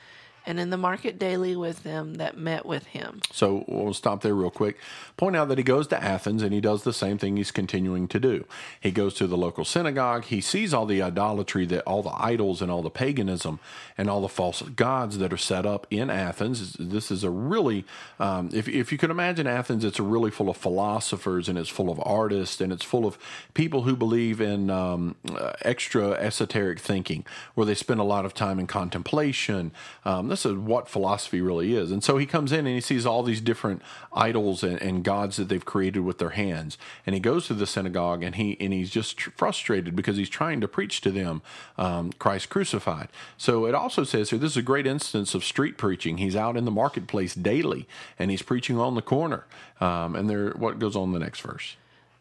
and 0.47 0.59
in 0.59 0.71
the 0.71 0.77
market 0.77 1.19
daily 1.19 1.55
with 1.55 1.83
them 1.83 2.15
that 2.15 2.37
met 2.37 2.65
with 2.65 2.87
him. 2.87 3.21
So 3.33 3.65
we'll 3.69 3.95
stop 3.95 4.23
there 4.23 4.35
real 4.35 4.51
quick. 4.51 4.79
Point 5.17 5.37
out 5.37 5.49
that 5.49 5.59
he 5.59 5.65
goes 5.65 5.87
to 5.89 6.03
Athens 6.03 6.43
and 6.43 6.53
he 6.53 6.61
does 6.61 6.83
the 6.83 6.93
same 6.93 7.19
thing 7.19 7.37
he's 7.37 7.51
continuing 7.51 8.09
to 8.09 8.19
do. 8.19 8.47
He 8.81 8.91
goes 8.91 9.15
to 9.15 9.27
the 9.27 9.37
local 9.37 9.65
synagogue. 9.65 10.25
He 10.25 10.41
sees 10.41 10.73
all 10.73 10.87
the 10.87 11.03
idolatry, 11.03 11.67
that 11.67 11.83
all 11.83 12.03
the 12.03 12.15
idols 12.19 12.63
and 12.63 12.71
all 12.71 12.83
the 12.83 12.91
paganism 12.91 13.61
and 13.99 14.09
all 14.09 14.23
the 14.23 14.29
false 14.29 14.63
gods 14.63 15.19
that 15.19 15.33
are 15.33 15.39
set 15.39 15.67
up 15.67 15.87
in 15.91 16.09
Athens. 16.09 16.75
This 16.79 17.11
is 17.11 17.23
a 17.23 17.31
really, 17.31 17.85
um, 18.19 18.51
if, 18.53 18.67
if 18.69 18.93
you 18.93 18.99
can 18.99 19.11
imagine 19.11 19.47
Athens, 19.47 19.85
it's 19.85 19.99
a 19.99 20.03
really 20.03 20.31
full 20.31 20.49
of 20.49 20.57
philosophers 20.57 21.49
and 21.49 21.59
it's 21.59 21.69
full 21.69 21.91
of 21.91 22.01
artists 22.05 22.61
and 22.61 22.73
it's 22.73 22.85
full 22.85 23.07
of 23.07 23.19
people 23.53 23.83
who 23.83 23.95
believe 23.95 24.41
in 24.41 24.71
um, 24.71 25.17
uh, 25.29 25.53
extra 25.63 26.13
esoteric 26.13 26.79
thinking, 26.79 27.27
where 27.55 27.67
they 27.67 27.75
spend 27.75 28.01
a 28.01 28.05
lot 28.05 28.25
of 28.25 28.33
time 28.33 28.59
in 28.59 28.67
contemplation. 28.67 29.73
Um, 30.05 30.30
this 30.31 30.47
is 30.47 30.55
what 30.55 30.89
philosophy 30.89 31.41
really 31.41 31.75
is. 31.75 31.91
And 31.91 32.05
so 32.05 32.17
he 32.17 32.25
comes 32.25 32.53
in 32.53 32.61
and 32.61 32.69
he 32.69 32.81
sees 32.81 33.05
all 33.05 33.25
these 33.25 33.41
different 33.41 33.83
idols 34.13 34.63
and, 34.63 34.81
and 34.81 35.03
gods 35.03 35.37
that 35.37 35.49
they've 35.49 35.65
created 35.65 36.01
with 36.01 36.19
their 36.19 36.31
hands. 36.31 36.79
And 37.05 37.15
he 37.15 37.21
goes 37.21 37.49
to 37.49 37.55
the 37.55 37.67
synagogue 37.67 38.23
and 38.23 38.37
he 38.37 38.57
and 38.61 38.73
he's 38.73 38.91
just 38.91 39.17
tr- 39.17 39.31
frustrated 39.37 39.97
because 39.97 40.17
he's 40.17 40.29
trying 40.29 40.61
to 40.61 40.69
preach 40.69 41.01
to 41.01 41.11
them 41.11 41.43
um, 41.77 42.13
Christ 42.13 42.49
crucified. 42.49 43.09
So 43.37 43.67
it 43.67 43.75
also 43.75 44.05
says 44.05 44.31
here 44.31 44.39
this 44.39 44.53
is 44.53 44.57
a 44.57 44.63
great 44.63 44.87
instance 44.87 45.35
of 45.35 45.45
street 45.45 45.77
preaching. 45.77 46.19
He's 46.19 46.37
out 46.37 46.57
in 46.57 46.65
the 46.65 46.71
marketplace 46.71 47.35
daily 47.35 47.89
and 48.19 48.31
he's 48.31 48.43
preaching 48.43 48.79
on 48.79 48.95
the 48.95 49.03
corner. 49.03 49.47
Um, 49.81 50.15
and 50.15 50.31
there, 50.31 50.51
what 50.51 50.79
goes 50.79 50.95
on 50.95 51.09
in 51.09 51.13
the 51.13 51.19
next 51.19 51.41
verse? 51.41 51.77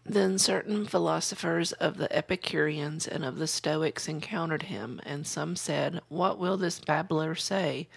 Then 0.06 0.38
certain 0.40 0.86
philosophers 0.86 1.72
of 1.74 1.98
the 1.98 2.12
Epicureans 2.16 3.08
and 3.08 3.24
of 3.24 3.38
the 3.38 3.48
Stoics 3.48 4.08
encountered 4.08 4.64
him, 4.64 5.00
and 5.04 5.28
some 5.28 5.56
said, 5.56 6.02
What 6.08 6.40
will 6.40 6.58
this 6.58 6.80
babbler 6.80 7.36
say? 7.36 7.88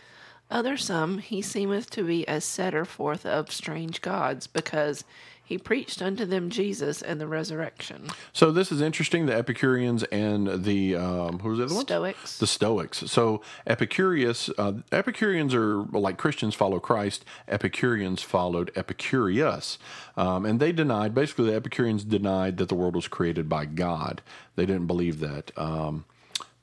Other 0.51 0.77
some, 0.77 1.19
he 1.19 1.41
seemeth 1.41 1.89
to 1.91 2.05
be 2.05 2.27
a 2.27 2.41
setter 2.41 2.85
forth 2.85 3.25
of 3.25 3.51
strange 3.51 4.03
gods, 4.03 4.47
because 4.47 5.05
he 5.45 5.59
preached 5.59 6.01
unto 6.01 6.25
them 6.25 6.51
Jesus 6.51 7.03
and 7.03 7.21
the 7.21 7.27
resurrection. 7.27 8.09
So 8.33 8.51
this 8.51 8.73
is 8.73 8.81
interesting. 8.81 9.27
The 9.27 9.35
Epicureans 9.35 10.03
and 10.05 10.65
the 10.65 10.97
um, 10.97 11.41
who 11.41 11.51
was 11.51 11.59
the 11.59 11.65
other 11.65 11.75
one? 11.75 11.85
Stoics. 11.85 12.39
The 12.39 12.47
Stoics. 12.47 13.11
So 13.11 13.43
Epicurus, 13.67 14.51
uh, 14.57 14.75
Epicureans 14.91 15.55
are 15.55 15.83
like 15.83 16.17
Christians 16.17 16.55
follow 16.55 16.81
Christ. 16.81 17.25
Epicureans 17.49 18.23
followed 18.23 18.71
Epicurus, 18.77 19.79
um, 20.17 20.47
and 20.47 20.61
they 20.61 20.73
denied. 20.73 21.15
Basically, 21.15 21.47
the 21.47 21.57
Epicureans 21.57 22.05
denied 22.05 22.57
that 22.59 22.69
the 22.69 22.75
world 22.75 22.95
was 22.95 23.09
created 23.09 23.49
by 23.49 23.67
God. 23.67 24.23
They 24.57 24.67
didn't 24.67 24.87
believe 24.87 25.21
that. 25.21 25.51
Um, 25.57 26.05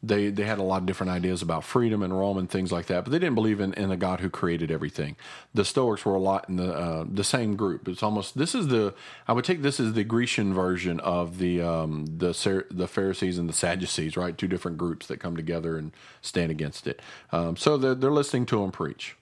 they 0.01 0.29
they 0.29 0.45
had 0.45 0.59
a 0.59 0.63
lot 0.63 0.81
of 0.81 0.85
different 0.85 1.11
ideas 1.11 1.41
about 1.41 1.63
freedom 1.63 2.01
and 2.01 2.17
Rome 2.17 2.37
and 2.37 2.49
things 2.49 2.71
like 2.71 2.85
that, 2.85 3.03
but 3.03 3.11
they 3.11 3.19
didn't 3.19 3.35
believe 3.35 3.59
in, 3.59 3.73
in 3.73 3.91
a 3.91 3.97
God 3.97 4.21
who 4.21 4.29
created 4.29 4.71
everything. 4.71 5.17
The 5.53 5.65
Stoics 5.65 6.05
were 6.05 6.15
a 6.15 6.19
lot 6.19 6.47
in 6.47 6.55
the 6.55 6.73
uh, 6.73 7.05
the 7.11 7.23
same 7.23 7.55
group. 7.55 7.87
It's 7.87 8.01
almost 8.01 8.37
this 8.37 8.55
is 8.55 8.69
the 8.69 8.93
I 9.27 9.33
would 9.33 9.43
take 9.43 9.61
this 9.61 9.79
as 9.79 9.93
the 9.93 10.05
Grecian 10.05 10.53
version 10.53 10.99
of 11.01 11.37
the 11.37 11.61
um, 11.61 12.05
the 12.05 12.65
the 12.71 12.87
Pharisees 12.87 13.37
and 13.37 13.49
the 13.49 13.53
Sadducees, 13.53 14.15
right? 14.15 14.37
Two 14.37 14.47
different 14.47 14.77
groups 14.77 15.07
that 15.07 15.17
come 15.17 15.35
together 15.35 15.77
and 15.77 15.91
stand 16.21 16.49
against 16.49 16.87
it. 16.87 17.01
Um, 17.31 17.57
so 17.57 17.77
they're 17.77 17.95
they're 17.95 18.11
listening 18.11 18.45
to 18.47 18.63
him 18.63 18.71
preach. 18.71 19.17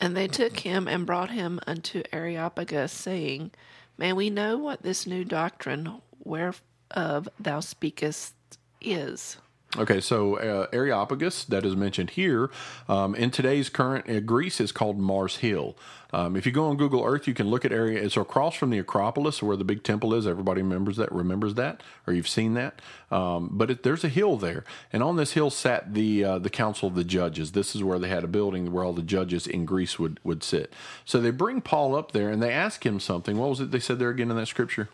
And 0.00 0.16
they 0.16 0.28
took 0.28 0.60
him 0.60 0.88
and 0.88 1.06
brought 1.06 1.30
him 1.30 1.58
unto 1.66 2.02
Areopagus, 2.12 2.92
saying, 2.92 3.52
May 3.96 4.12
we 4.12 4.28
know 4.28 4.58
what 4.58 4.82
this 4.82 5.06
new 5.06 5.24
doctrine 5.24 6.02
whereof 6.22 7.28
thou 7.40 7.60
speakest 7.60 8.34
is? 8.82 9.38
Okay, 9.78 10.00
so 10.00 10.36
uh, 10.36 10.66
Areopagus, 10.72 11.44
that 11.44 11.66
is 11.66 11.76
mentioned 11.76 12.10
here, 12.10 12.50
um, 12.88 13.14
in 13.14 13.30
today's 13.30 13.68
current 13.68 14.08
uh, 14.08 14.20
Greece 14.20 14.58
is 14.58 14.72
called 14.72 14.98
Mars 14.98 15.36
Hill. 15.38 15.76
Um, 16.14 16.34
if 16.34 16.46
you 16.46 16.52
go 16.52 16.66
on 16.66 16.78
Google 16.78 17.04
Earth, 17.04 17.26
you 17.26 17.34
can 17.34 17.48
look 17.48 17.64
at 17.64 17.72
area. 17.72 18.02
It's 18.02 18.16
across 18.16 18.54
from 18.54 18.70
the 18.70 18.78
Acropolis, 18.78 19.42
where 19.42 19.56
the 19.56 19.64
big 19.64 19.82
temple 19.82 20.14
is. 20.14 20.26
Everybody 20.26 20.62
remembers 20.62 20.96
that, 20.96 21.12
remembers 21.12 21.54
that, 21.54 21.82
or 22.06 22.14
you've 22.14 22.28
seen 22.28 22.54
that. 22.54 22.80
Um, 23.10 23.50
but 23.52 23.70
it, 23.70 23.82
there's 23.82 24.02
a 24.04 24.08
hill 24.08 24.38
there, 24.38 24.64
and 24.92 25.02
on 25.02 25.16
this 25.16 25.32
hill 25.32 25.50
sat 25.50 25.92
the 25.92 26.24
uh, 26.24 26.38
the 26.38 26.48
Council 26.48 26.88
of 26.88 26.94
the 26.94 27.04
Judges. 27.04 27.52
This 27.52 27.74
is 27.74 27.84
where 27.84 27.98
they 27.98 28.08
had 28.08 28.24
a 28.24 28.28
building 28.28 28.72
where 28.72 28.84
all 28.84 28.94
the 28.94 29.02
judges 29.02 29.46
in 29.46 29.66
Greece 29.66 29.98
would 29.98 30.20
would 30.24 30.42
sit. 30.42 30.72
So 31.04 31.20
they 31.20 31.30
bring 31.30 31.60
Paul 31.60 31.94
up 31.94 32.12
there, 32.12 32.30
and 32.30 32.42
they 32.42 32.52
ask 32.52 32.86
him 32.86 32.98
something. 32.98 33.36
What 33.36 33.50
was 33.50 33.60
it 33.60 33.70
they 33.70 33.80
said 33.80 33.98
there 33.98 34.10
again 34.10 34.30
in 34.30 34.36
that 34.36 34.46
scripture? 34.46 34.88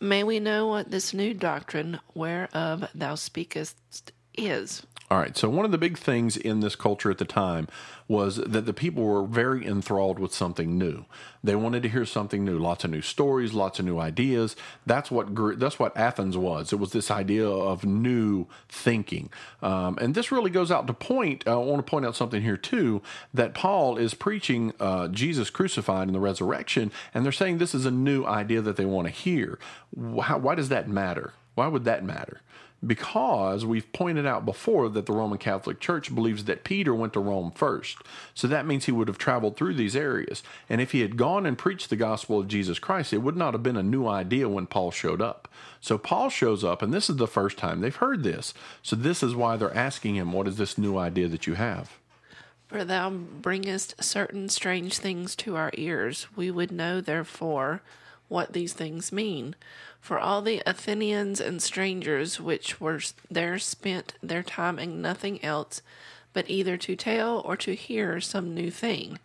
May 0.00 0.24
we 0.24 0.40
know 0.40 0.66
what 0.66 0.90
this 0.90 1.14
new 1.14 1.32
doctrine 1.32 2.00
whereof 2.14 2.88
thou 2.94 3.14
speakest 3.14 4.12
is? 4.34 4.82
All 5.08 5.18
right. 5.18 5.36
So 5.36 5.48
one 5.48 5.64
of 5.64 5.70
the 5.70 5.78
big 5.78 5.96
things 5.96 6.36
in 6.36 6.60
this 6.60 6.74
culture 6.74 7.12
at 7.12 7.18
the 7.18 7.24
time 7.24 7.68
was 8.08 8.36
that 8.36 8.66
the 8.66 8.72
people 8.72 9.04
were 9.04 9.24
very 9.24 9.64
enthralled 9.64 10.18
with 10.18 10.34
something 10.34 10.76
new. 10.76 11.04
They 11.44 11.54
wanted 11.54 11.84
to 11.84 11.88
hear 11.88 12.04
something 12.04 12.44
new, 12.44 12.58
lots 12.58 12.82
of 12.82 12.90
new 12.90 13.02
stories, 13.02 13.52
lots 13.52 13.78
of 13.78 13.84
new 13.84 14.00
ideas. 14.00 14.56
That's 14.84 15.08
what 15.08 15.28
that's 15.60 15.78
what 15.78 15.96
Athens 15.96 16.36
was. 16.36 16.72
It 16.72 16.80
was 16.80 16.90
this 16.90 17.08
idea 17.08 17.48
of 17.48 17.84
new 17.84 18.46
thinking, 18.68 19.30
um, 19.62 19.96
and 20.00 20.16
this 20.16 20.32
really 20.32 20.50
goes 20.50 20.72
out 20.72 20.88
to 20.88 20.92
point. 20.92 21.46
I 21.46 21.54
want 21.54 21.86
to 21.86 21.88
point 21.88 22.04
out 22.04 22.16
something 22.16 22.42
here 22.42 22.56
too 22.56 23.00
that 23.32 23.54
Paul 23.54 23.98
is 23.98 24.12
preaching 24.12 24.72
uh, 24.80 25.06
Jesus 25.06 25.50
crucified 25.50 26.08
and 26.08 26.16
the 26.16 26.20
resurrection, 26.20 26.90
and 27.14 27.24
they're 27.24 27.30
saying 27.30 27.58
this 27.58 27.76
is 27.76 27.86
a 27.86 27.92
new 27.92 28.24
idea 28.24 28.60
that 28.60 28.76
they 28.76 28.84
want 28.84 29.06
to 29.06 29.12
hear. 29.12 29.60
Why, 29.90 30.34
why 30.34 30.56
does 30.56 30.68
that 30.70 30.88
matter? 30.88 31.32
Why 31.56 31.66
would 31.66 31.84
that 31.84 32.04
matter? 32.04 32.40
because 32.84 33.64
we've 33.64 33.90
pointed 33.92 34.26
out 34.26 34.44
before 34.44 34.88
that 34.90 35.06
the 35.06 35.12
Roman 35.12 35.38
Catholic 35.38 35.80
Church 35.80 36.14
believes 36.14 36.44
that 36.44 36.64
Peter 36.64 36.94
went 36.94 37.14
to 37.14 37.20
Rome 37.20 37.50
first. 37.50 37.98
So 38.34 38.46
that 38.48 38.66
means 38.66 38.84
he 38.84 38.92
would 38.92 39.08
have 39.08 39.18
traveled 39.18 39.56
through 39.56 39.74
these 39.74 39.96
areas. 39.96 40.42
And 40.68 40.80
if 40.80 40.92
he 40.92 41.00
had 41.00 41.16
gone 41.16 41.46
and 41.46 41.56
preached 41.56 41.90
the 41.90 41.96
gospel 41.96 42.38
of 42.38 42.48
Jesus 42.48 42.78
Christ, 42.78 43.12
it 43.12 43.18
would 43.18 43.36
not 43.36 43.54
have 43.54 43.62
been 43.62 43.76
a 43.76 43.82
new 43.82 44.06
idea 44.06 44.48
when 44.48 44.66
Paul 44.66 44.90
showed 44.90 45.22
up. 45.22 45.48
So 45.80 45.96
Paul 45.96 46.28
shows 46.28 46.64
up, 46.64 46.82
and 46.82 46.92
this 46.92 47.08
is 47.08 47.16
the 47.16 47.26
first 47.26 47.56
time 47.56 47.80
they've 47.80 47.96
heard 47.96 48.22
this. 48.22 48.52
So 48.82 48.94
this 48.94 49.22
is 49.22 49.34
why 49.34 49.56
they're 49.56 49.74
asking 49.74 50.16
him, 50.16 50.32
What 50.32 50.48
is 50.48 50.56
this 50.56 50.78
new 50.78 50.98
idea 50.98 51.28
that 51.28 51.46
you 51.46 51.54
have? 51.54 51.98
For 52.68 52.84
thou 52.84 53.10
bringest 53.10 54.02
certain 54.02 54.48
strange 54.48 54.98
things 54.98 55.36
to 55.36 55.56
our 55.56 55.70
ears. 55.74 56.26
We 56.34 56.50
would 56.50 56.72
know, 56.72 57.00
therefore, 57.00 57.80
what 58.28 58.52
these 58.52 58.72
things 58.72 59.12
mean. 59.12 59.54
For 60.06 60.20
all 60.20 60.40
the 60.40 60.62
Athenians 60.64 61.40
and 61.40 61.60
strangers 61.60 62.38
which 62.40 62.80
were 62.80 63.00
there 63.28 63.58
spent 63.58 64.14
their 64.22 64.44
time 64.44 64.78
in 64.78 65.02
nothing 65.02 65.44
else 65.44 65.82
but 66.32 66.48
either 66.48 66.76
to 66.76 66.94
tell 66.94 67.40
or 67.40 67.56
to 67.56 67.74
hear 67.74 68.20
some 68.20 68.54
new 68.54 68.70
thing. 68.70 69.18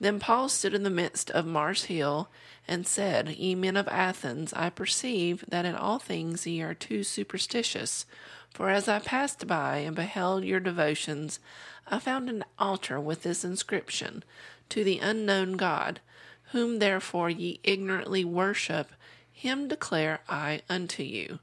Then 0.00 0.18
Paul 0.18 0.48
stood 0.48 0.74
in 0.74 0.82
the 0.82 0.90
midst 0.90 1.30
of 1.30 1.46
Mars 1.46 1.84
Hill 1.84 2.28
and 2.66 2.84
said, 2.84 3.28
Ye 3.28 3.54
men 3.54 3.76
of 3.76 3.86
Athens, 3.86 4.52
I 4.54 4.70
perceive 4.70 5.44
that 5.46 5.64
in 5.64 5.76
all 5.76 6.00
things 6.00 6.48
ye 6.48 6.60
are 6.62 6.74
too 6.74 7.04
superstitious. 7.04 8.04
For 8.50 8.70
as 8.70 8.88
I 8.88 8.98
passed 8.98 9.46
by 9.46 9.76
and 9.76 9.94
beheld 9.94 10.42
your 10.42 10.58
devotions, 10.58 11.38
I 11.86 12.00
found 12.00 12.28
an 12.28 12.44
altar 12.58 12.98
with 12.98 13.22
this 13.22 13.44
inscription, 13.44 14.24
To 14.70 14.82
the 14.82 14.98
unknown 14.98 15.52
God, 15.52 16.00
whom 16.50 16.80
therefore 16.80 17.30
ye 17.30 17.60
ignorantly 17.62 18.24
worship 18.24 18.90
him 19.34 19.68
declare 19.68 20.20
I 20.28 20.62
unto 20.70 21.02
you. 21.02 21.40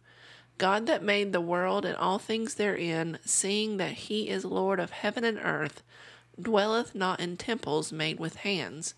God 0.58 0.88
that 0.88 1.04
made 1.04 1.34
the 1.34 1.42
world 1.42 1.86
and 1.86 1.96
all 1.96 2.18
things 2.18 2.56
therein, 2.56 3.20
seeing 3.26 3.78
that 3.78 3.94
he 3.94 4.30
is 4.30 4.46
Lord 4.46 4.80
of 4.80 4.92
heaven 4.92 5.24
and 5.24 5.38
earth, 5.38 5.84
dwelleth 6.42 6.96
not 6.96 7.20
in 7.20 7.38
temples 7.38 7.92
made 7.92 8.20
with 8.20 8.38
hands, 8.38 8.94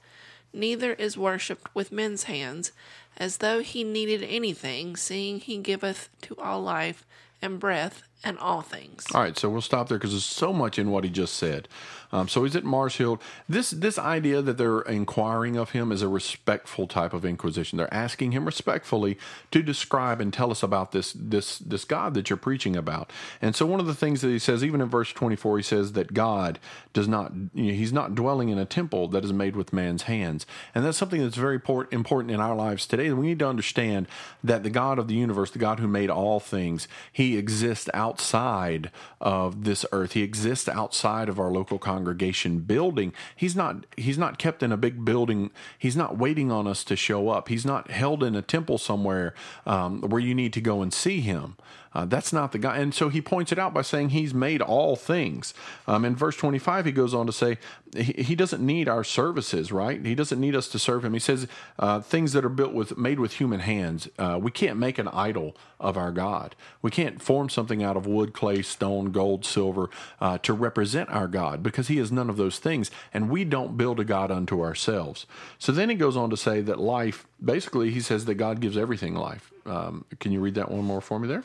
neither 0.53 0.93
is 0.93 1.17
worshipped 1.17 1.73
with 1.73 1.91
men's 1.91 2.23
hands, 2.23 2.71
as 3.17 3.37
though 3.37 3.61
he 3.61 3.83
needed 3.83 4.23
anything, 4.23 4.95
seeing 4.95 5.39
he 5.39 5.57
giveth 5.57 6.09
to 6.21 6.35
all 6.37 6.61
life 6.61 7.05
and 7.41 7.59
breath 7.59 8.03
and 8.23 8.37
all 8.39 8.61
things. 8.61 9.05
All 9.13 9.21
right, 9.21 9.37
so 9.37 9.49
we'll 9.49 9.61
stop 9.61 9.89
there 9.89 9.97
because 9.97 10.11
there's 10.11 10.23
so 10.23 10.53
much 10.53 10.79
in 10.79 10.91
what 10.91 11.03
he 11.03 11.09
just 11.09 11.35
said. 11.35 11.67
Um, 12.13 12.27
so 12.27 12.43
he's 12.43 12.55
at 12.55 12.63
Mars 12.63 12.97
Hill. 12.97 13.19
This 13.49 13.71
this 13.71 13.97
idea 13.97 14.43
that 14.43 14.59
they're 14.59 14.81
inquiring 14.81 15.57
of 15.57 15.71
him 15.71 15.91
is 15.91 16.03
a 16.03 16.07
respectful 16.07 16.87
type 16.87 17.11
of 17.11 17.25
inquisition. 17.25 17.77
They're 17.77 17.91
asking 17.91 18.33
him 18.33 18.45
respectfully 18.45 19.17
to 19.49 19.63
describe 19.63 20.21
and 20.21 20.31
tell 20.31 20.51
us 20.51 20.61
about 20.61 20.91
this 20.91 21.11
this 21.13 21.57
this 21.57 21.85
God 21.85 22.13
that 22.13 22.29
you're 22.29 22.37
preaching 22.37 22.75
about. 22.75 23.11
And 23.41 23.55
so 23.55 23.65
one 23.65 23.79
of 23.79 23.87
the 23.87 23.95
things 23.95 24.21
that 24.21 24.27
he 24.27 24.37
says, 24.37 24.63
even 24.63 24.79
in 24.79 24.89
verse 24.89 25.11
24, 25.11 25.57
he 25.57 25.63
says 25.63 25.93
that 25.93 26.13
God 26.13 26.59
does 26.93 27.07
not 27.07 27.33
you 27.55 27.71
know, 27.71 27.73
he's 27.73 27.91
not 27.91 28.13
dwelling 28.13 28.49
in 28.49 28.59
a 28.59 28.65
temple 28.65 29.07
that 29.07 29.25
is 29.25 29.33
made 29.33 29.55
with 29.55 29.73
man's 29.73 30.03
hands, 30.03 30.45
and 30.75 30.85
that's 30.85 30.99
something 30.99 31.21
that's 31.21 31.35
very 31.35 31.59
important 31.91 32.31
in 32.31 32.39
our 32.39 32.55
lives 32.55 32.85
today. 32.85 33.11
We 33.11 33.25
need 33.25 33.39
to 33.39 33.47
understand 33.47 34.07
that 34.43 34.61
the 34.61 34.69
God 34.69 34.99
of 34.99 35.07
the 35.07 35.15
universe, 35.15 35.49
the 35.49 35.57
God 35.57 35.79
who 35.79 35.87
made 35.87 36.11
all 36.11 36.39
things, 36.39 36.87
he 37.11 37.37
exists 37.37 37.89
outside 37.91 38.91
of 39.19 39.63
this 39.63 39.83
earth. 39.91 40.11
He 40.11 40.21
exists 40.21 40.69
outside 40.69 41.27
of 41.27 41.39
our 41.39 41.49
local 41.49 41.79
congregation 41.79 42.02
congregation 42.03 42.59
building. 42.59 43.13
He's 43.33 43.55
not 43.55 43.85
he's 43.95 44.17
not 44.17 44.37
kept 44.37 44.61
in 44.61 44.73
a 44.73 44.77
big 44.77 45.05
building. 45.05 45.51
He's 45.79 45.95
not 45.95 46.17
waiting 46.17 46.51
on 46.51 46.67
us 46.67 46.83
to 46.85 46.97
show 46.97 47.29
up. 47.29 47.47
He's 47.47 47.65
not 47.65 47.89
held 47.91 48.23
in 48.23 48.35
a 48.35 48.41
temple 48.41 48.77
somewhere 48.77 49.33
um, 49.65 50.01
where 50.01 50.21
you 50.21 50.35
need 50.35 50.51
to 50.53 50.61
go 50.61 50.81
and 50.81 50.93
see 50.93 51.21
him. 51.21 51.55
Uh, 51.95 52.05
that's 52.05 52.33
not 52.33 52.51
the 52.51 52.57
guy. 52.57 52.77
And 52.77 52.93
so 52.93 53.09
he 53.09 53.21
points 53.21 53.51
it 53.51 53.59
out 53.59 53.73
by 53.73 53.81
saying 53.81 54.09
he's 54.09 54.33
made 54.33 54.61
all 54.61 54.95
things. 54.95 55.53
Um, 55.87 56.05
in 56.05 56.15
verse 56.15 56.35
25, 56.35 56.85
he 56.85 56.91
goes 56.91 57.13
on 57.13 57.27
to 57.27 57.33
say 57.33 57.57
he, 57.95 58.13
he, 58.13 58.35
doesn't 58.35 58.65
need 58.65 58.89
our 58.89 59.03
services, 59.03 59.71
right? 59.71 60.03
He 60.03 60.15
doesn't 60.15 60.39
need 60.39 60.55
us 60.55 60.67
to 60.69 60.79
serve 60.79 61.05
him. 61.05 61.13
He 61.13 61.19
says 61.19 61.47
uh, 61.77 62.01
things 62.01 62.33
that 62.33 62.43
are 62.43 62.49
built 62.49 62.73
with, 62.73 62.97
made 62.97 63.19
with 63.19 63.33
human 63.33 63.59
hands. 63.59 64.09
Uh, 64.17 64.39
we 64.41 64.49
can't 64.49 64.79
make 64.79 64.97
an 64.97 65.07
idol 65.09 65.55
of 65.79 65.97
our 65.97 66.11
God. 66.11 66.55
We 66.81 66.89
can't 66.89 67.21
form 67.21 67.49
something 67.49 67.83
out 67.83 67.95
of 67.95 68.07
wood, 68.07 68.33
clay, 68.33 68.61
stone, 68.63 69.11
gold, 69.11 69.45
silver 69.45 69.89
uh, 70.19 70.39
to 70.39 70.53
represent 70.53 71.09
our 71.09 71.27
God 71.27 71.61
because 71.61 71.89
he 71.89 71.99
is 71.99 72.11
none 72.11 72.29
of 72.29 72.37
those 72.37 72.57
things. 72.57 72.89
And 73.13 73.29
we 73.29 73.43
don't 73.43 73.77
build 73.77 73.99
a 73.99 74.05
God 74.05 74.31
unto 74.31 74.61
ourselves. 74.61 75.27
So 75.59 75.71
then 75.71 75.89
he 75.89 75.95
goes 75.95 76.17
on 76.17 76.29
to 76.31 76.37
say 76.37 76.61
that 76.61 76.79
life, 76.79 77.27
basically, 77.43 77.91
he 77.91 78.01
says 78.01 78.25
that 78.25 78.35
God 78.35 78.59
gives 78.61 78.77
everything 78.77 79.15
life. 79.15 79.51
Um, 79.65 80.05
can 80.19 80.31
you 80.31 80.39
read 80.39 80.55
that 80.55 80.71
one 80.71 80.83
more 80.83 81.01
for 81.01 81.19
me 81.19 81.27
there? 81.27 81.43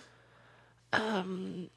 Um, 0.92 1.70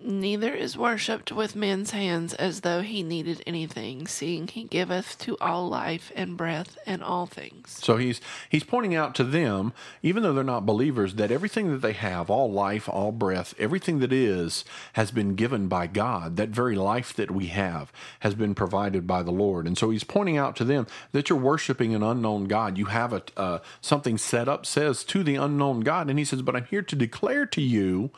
Neither 0.00 0.54
is 0.54 0.76
worshipped 0.76 1.32
with 1.32 1.56
men's 1.56 1.90
hands 1.90 2.32
as 2.34 2.60
though 2.60 2.82
he 2.82 3.02
needed 3.02 3.42
anything, 3.46 4.06
seeing 4.06 4.46
he 4.46 4.64
giveth 4.64 5.18
to 5.18 5.36
all 5.38 5.68
life 5.68 6.12
and 6.14 6.36
breath 6.36 6.78
and 6.86 7.02
all 7.02 7.26
things. 7.26 7.78
So 7.82 7.96
he's 7.96 8.20
he's 8.48 8.62
pointing 8.62 8.94
out 8.94 9.14
to 9.16 9.24
them, 9.24 9.72
even 10.02 10.22
though 10.22 10.32
they're 10.32 10.44
not 10.44 10.64
believers, 10.66 11.16
that 11.16 11.32
everything 11.32 11.70
that 11.72 11.82
they 11.82 11.94
have, 11.94 12.30
all 12.30 12.50
life, 12.50 12.88
all 12.88 13.10
breath, 13.10 13.54
everything 13.58 13.98
that 13.98 14.12
is, 14.12 14.64
has 14.92 15.10
been 15.10 15.34
given 15.34 15.66
by 15.66 15.88
God. 15.88 16.36
That 16.36 16.50
very 16.50 16.76
life 16.76 17.12
that 17.14 17.30
we 17.32 17.46
have 17.46 17.92
has 18.20 18.34
been 18.34 18.54
provided 18.54 19.06
by 19.06 19.24
the 19.24 19.32
Lord. 19.32 19.66
And 19.66 19.76
so 19.76 19.90
he's 19.90 20.04
pointing 20.04 20.38
out 20.38 20.54
to 20.56 20.64
them 20.64 20.86
that 21.10 21.28
you're 21.28 21.38
worshiping 21.38 21.94
an 21.94 22.04
unknown 22.04 22.44
God. 22.44 22.78
You 22.78 22.86
have 22.86 23.12
a 23.12 23.22
uh, 23.36 23.58
something 23.80 24.16
set 24.16 24.48
up 24.48 24.64
says 24.64 25.02
to 25.04 25.24
the 25.24 25.34
unknown 25.34 25.80
God, 25.80 26.08
and 26.08 26.18
he 26.18 26.24
says, 26.24 26.42
"But 26.42 26.54
I'm 26.54 26.66
here 26.66 26.82
to 26.82 26.96
declare 26.96 27.46
to 27.46 27.60
you." 27.60 28.12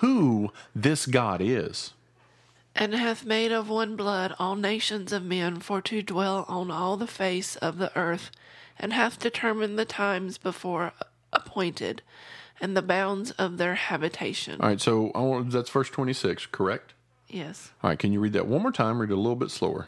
Who 0.00 0.50
this 0.74 1.06
God 1.06 1.40
is. 1.40 1.92
And 2.74 2.94
hath 2.94 3.24
made 3.24 3.52
of 3.52 3.68
one 3.68 3.96
blood 3.96 4.34
all 4.38 4.56
nations 4.56 5.12
of 5.12 5.24
men 5.24 5.60
for 5.60 5.80
to 5.82 6.02
dwell 6.02 6.44
on 6.48 6.70
all 6.70 6.96
the 6.96 7.06
face 7.06 7.56
of 7.56 7.78
the 7.78 7.96
earth, 7.96 8.30
and 8.78 8.92
hath 8.92 9.18
determined 9.18 9.78
the 9.78 9.84
times 9.84 10.38
before 10.38 10.92
appointed, 11.32 12.02
and 12.60 12.76
the 12.76 12.82
bounds 12.82 13.30
of 13.32 13.58
their 13.58 13.74
habitation. 13.74 14.60
All 14.60 14.68
right, 14.68 14.80
so 14.80 15.10
want, 15.14 15.50
that's 15.50 15.70
verse 15.70 15.90
26, 15.90 16.46
correct? 16.46 16.94
Yes. 17.28 17.70
All 17.82 17.90
right, 17.90 17.98
can 17.98 18.12
you 18.12 18.20
read 18.20 18.32
that 18.32 18.46
one 18.46 18.62
more 18.62 18.72
time? 18.72 19.00
Read 19.00 19.10
it 19.10 19.14
a 19.14 19.16
little 19.16 19.36
bit 19.36 19.50
slower. 19.50 19.86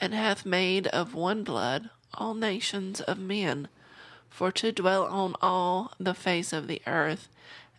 And 0.00 0.14
hath 0.14 0.46
made 0.46 0.86
of 0.88 1.14
one 1.14 1.44
blood 1.44 1.90
all 2.14 2.34
nations 2.34 3.00
of 3.00 3.18
men, 3.18 3.68
for 4.28 4.52
to 4.52 4.72
dwell 4.72 5.04
on 5.04 5.34
all 5.40 5.92
the 5.98 6.14
face 6.14 6.52
of 6.52 6.66
the 6.66 6.82
earth, 6.86 7.28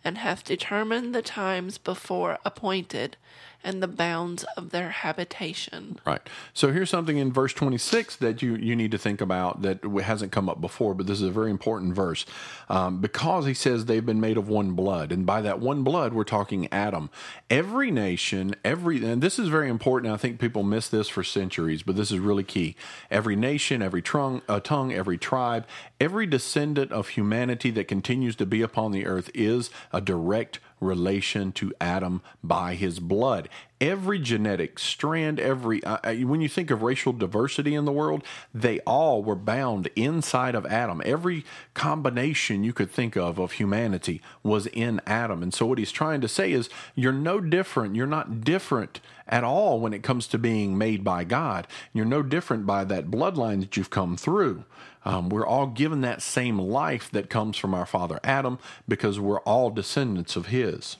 and 0.04 0.18
hath 0.18 0.44
determined 0.44 1.14
the 1.14 1.22
times 1.22 1.78
before 1.78 2.38
appointed 2.44 3.16
and 3.64 3.82
the 3.82 3.88
bounds 3.88 4.44
of 4.56 4.70
their 4.70 4.90
habitation. 4.90 5.98
Right. 6.06 6.20
So 6.52 6.72
here's 6.72 6.90
something 6.90 7.16
in 7.16 7.32
verse 7.32 7.52
26 7.52 8.16
that 8.16 8.42
you, 8.42 8.56
you 8.56 8.76
need 8.76 8.90
to 8.92 8.98
think 8.98 9.20
about 9.20 9.62
that 9.62 9.82
hasn't 10.02 10.32
come 10.32 10.48
up 10.48 10.60
before, 10.60 10.94
but 10.94 11.06
this 11.06 11.20
is 11.20 11.28
a 11.28 11.32
very 11.32 11.50
important 11.50 11.94
verse 11.94 12.26
um, 12.68 13.00
because 13.00 13.46
he 13.46 13.54
says 13.54 13.86
they've 13.86 14.04
been 14.04 14.20
made 14.20 14.36
of 14.36 14.48
one 14.48 14.72
blood. 14.72 15.12
And 15.12 15.26
by 15.26 15.40
that 15.42 15.60
one 15.60 15.82
blood, 15.82 16.12
we're 16.12 16.24
talking 16.24 16.68
Adam. 16.72 17.10
Every 17.50 17.90
nation, 17.90 18.54
every, 18.64 19.04
and 19.04 19.22
this 19.22 19.38
is 19.38 19.48
very 19.48 19.68
important. 19.68 20.12
I 20.12 20.16
think 20.16 20.38
people 20.38 20.62
miss 20.62 20.88
this 20.88 21.08
for 21.08 21.24
centuries, 21.24 21.82
but 21.82 21.96
this 21.96 22.10
is 22.10 22.18
really 22.18 22.44
key. 22.44 22.76
Every 23.10 23.36
nation, 23.36 23.82
every 23.82 24.02
uh, 24.14 24.60
tongue 24.60 24.92
every 24.92 25.18
tribe, 25.18 25.66
every 26.00 26.26
descendant 26.26 26.92
of 26.92 27.08
humanity 27.08 27.70
that 27.72 27.88
continues 27.88 28.36
to 28.36 28.46
be 28.46 28.62
upon 28.62 28.92
the 28.92 29.06
earth 29.06 29.30
is 29.34 29.70
a 29.92 30.00
direct 30.00 30.60
relation 30.84 31.52
to 31.52 31.72
Adam 31.80 32.22
by 32.42 32.74
his 32.74 33.00
blood. 33.00 33.48
Every 33.80 34.18
genetic 34.18 34.78
strand, 34.78 35.40
every 35.40 35.82
uh, 35.84 35.98
uh, 36.04 36.14
when 36.14 36.40
you 36.40 36.48
think 36.48 36.70
of 36.70 36.82
racial 36.82 37.12
diversity 37.12 37.74
in 37.74 37.84
the 37.84 37.92
world, 37.92 38.22
they 38.54 38.80
all 38.80 39.22
were 39.22 39.34
bound 39.34 39.88
inside 39.96 40.54
of 40.54 40.64
Adam. 40.66 41.02
Every 41.04 41.44
combination 41.74 42.64
you 42.64 42.72
could 42.72 42.90
think 42.90 43.16
of 43.16 43.38
of 43.38 43.52
humanity 43.52 44.22
was 44.42 44.66
in 44.68 45.00
Adam. 45.06 45.42
And 45.42 45.52
so 45.52 45.66
what 45.66 45.78
he's 45.78 45.92
trying 45.92 46.20
to 46.20 46.28
say 46.28 46.52
is 46.52 46.70
you're 46.94 47.12
no 47.12 47.40
different. 47.40 47.96
You're 47.96 48.06
not 48.06 48.42
different 48.42 49.00
at 49.26 49.44
all 49.44 49.80
when 49.80 49.92
it 49.92 50.02
comes 50.02 50.26
to 50.28 50.38
being 50.38 50.78
made 50.78 51.02
by 51.02 51.24
God. 51.24 51.66
You're 51.92 52.04
no 52.04 52.22
different 52.22 52.66
by 52.66 52.84
that 52.84 53.10
bloodline 53.10 53.60
that 53.60 53.76
you've 53.76 53.90
come 53.90 54.16
through. 54.16 54.64
Um, 55.04 55.28
we're 55.28 55.46
all 55.46 55.66
given 55.66 56.00
that 56.00 56.22
same 56.22 56.58
life 56.58 57.10
that 57.10 57.30
comes 57.30 57.56
from 57.56 57.74
our 57.74 57.86
father 57.86 58.20
Adam 58.24 58.58
because 58.88 59.20
we're 59.20 59.40
all 59.40 59.70
descendants 59.70 60.36
of 60.36 60.46
his. 60.46 60.96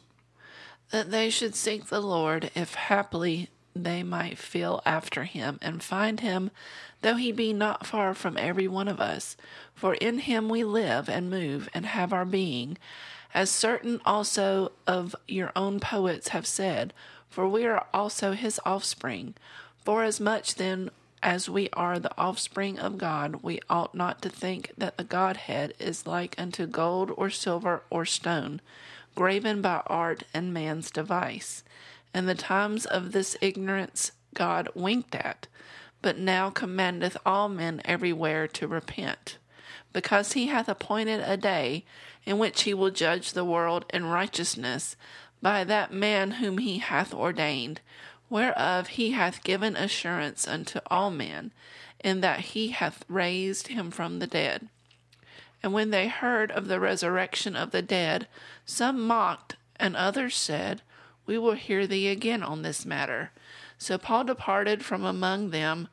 That 0.90 1.11
they 1.11 1.31
should 1.31 1.55
seek 1.55 1.87
the 1.87 2.00
Lord, 2.00 2.50
if 2.55 2.74
haply 2.74 3.48
they 3.74 4.02
might 4.02 4.38
feel 4.38 4.83
after 4.87 5.24
him 5.24 5.59
and 5.61 5.83
find 5.83 6.20
him, 6.20 6.50
though 7.00 7.16
he 7.16 7.33
be 7.33 7.52
not 7.52 7.87
far 7.87 8.14
from 8.14 8.37
every 8.37 8.68
one 8.68 8.88
of 8.88 9.00
us. 9.00 9.37
For 9.74 9.94
in 9.94 10.18
him 10.18 10.48
we 10.48 10.62
live 10.62 11.09
and 11.09 11.31
move 11.31 11.68
and 11.74 11.87
have 11.87 12.12
our 12.12 12.24
being, 12.24 12.78
as 13.33 13.50
certain 13.50 14.00
also 14.05 14.70
of 14.87 15.16
your 15.26 15.50
own 15.57 15.81
poets 15.81 16.28
have 16.28 16.46
said, 16.46 16.94
for 17.28 17.48
we 17.48 17.64
are 17.66 17.87
also 17.92 18.33
his 18.33 18.61
offspring. 18.64 19.35
For 19.85 20.05
as 20.05 20.20
much 20.20 20.55
then 20.55 20.90
as 21.24 21.48
we 21.48 21.70
are 21.72 21.98
the 21.98 22.16
offspring 22.18 22.78
of 22.78 22.98
God, 22.98 23.37
we 23.42 23.58
ought 23.70 23.94
not 23.94 24.20
to 24.20 24.28
think 24.28 24.70
that 24.76 24.98
the 24.98 25.04
Godhead 25.04 25.72
is 25.80 26.06
like 26.06 26.34
unto 26.37 26.66
gold 26.66 27.10
or 27.16 27.30
silver 27.30 27.82
or 27.88 28.04
stone, 28.04 28.60
graven 29.14 29.62
by 29.62 29.82
art 29.87 30.24
and 30.34 30.52
man's 30.52 30.90
device. 30.90 31.64
And 32.12 32.28
the 32.28 32.34
times 32.34 32.84
of 32.84 33.12
this 33.12 33.38
ignorance 33.40 34.12
God 34.34 34.68
winked 34.74 35.14
at, 35.14 35.46
but 36.02 36.18
now 36.18 36.50
commandeth 36.50 37.16
all 37.24 37.48
men 37.48 37.80
everywhere 37.87 38.46
to 38.48 38.68
repent, 38.68 39.38
because 39.94 40.34
he 40.34 40.48
hath 40.48 40.68
appointed 40.68 41.22
a 41.24 41.38
day 41.38 41.87
in 42.26 42.38
which 42.38 42.62
he 42.62 42.74
will 42.74 42.90
judge 42.90 43.32
the 43.32 43.46
world 43.46 43.87
in 43.94 44.04
righteousness 44.04 44.94
by 45.40 45.64
that 45.64 45.92
man 45.92 46.32
whom 46.32 46.58
he 46.58 46.78
hath 46.78 47.14
ordained 47.14 47.80
whereof 48.35 48.88
he 48.88 49.12
hath 49.12 49.44
given 49.44 49.77
assurance 49.77 50.49
unto 50.49 50.81
all 50.88 51.09
men, 51.09 51.53
in 52.03 52.20
that 52.20 52.40
he 52.40 52.70
hath 52.70 53.05
raised 53.09 53.68
him 53.68 53.92
from 53.92 54.18
the 54.18 54.27
dead. 54.27 54.68
And 55.62 55.73
when 55.73 55.90
they 55.90 56.09
heard 56.09 56.51
of 56.51 56.66
the 56.66 56.81
resurrection 56.81 57.55
of 57.55 57.70
the 57.70 57.81
dead, 57.81 58.27
some 58.66 59.07
mocked, 59.07 59.55
and 59.77 59.94
others 59.94 60.37
said, 60.37 60.83
We 61.27 61.38
will 61.38 61.53
hear 61.53 61.87
thee 61.87 62.09
again 62.09 62.42
on 62.42 62.62
this 62.62 62.85
matter. 62.85 63.31
So 63.79 63.99
Paul 63.99 64.25
departed 64.25 64.85
from 64.85 65.05
among 65.05 65.51
them. 65.51 65.87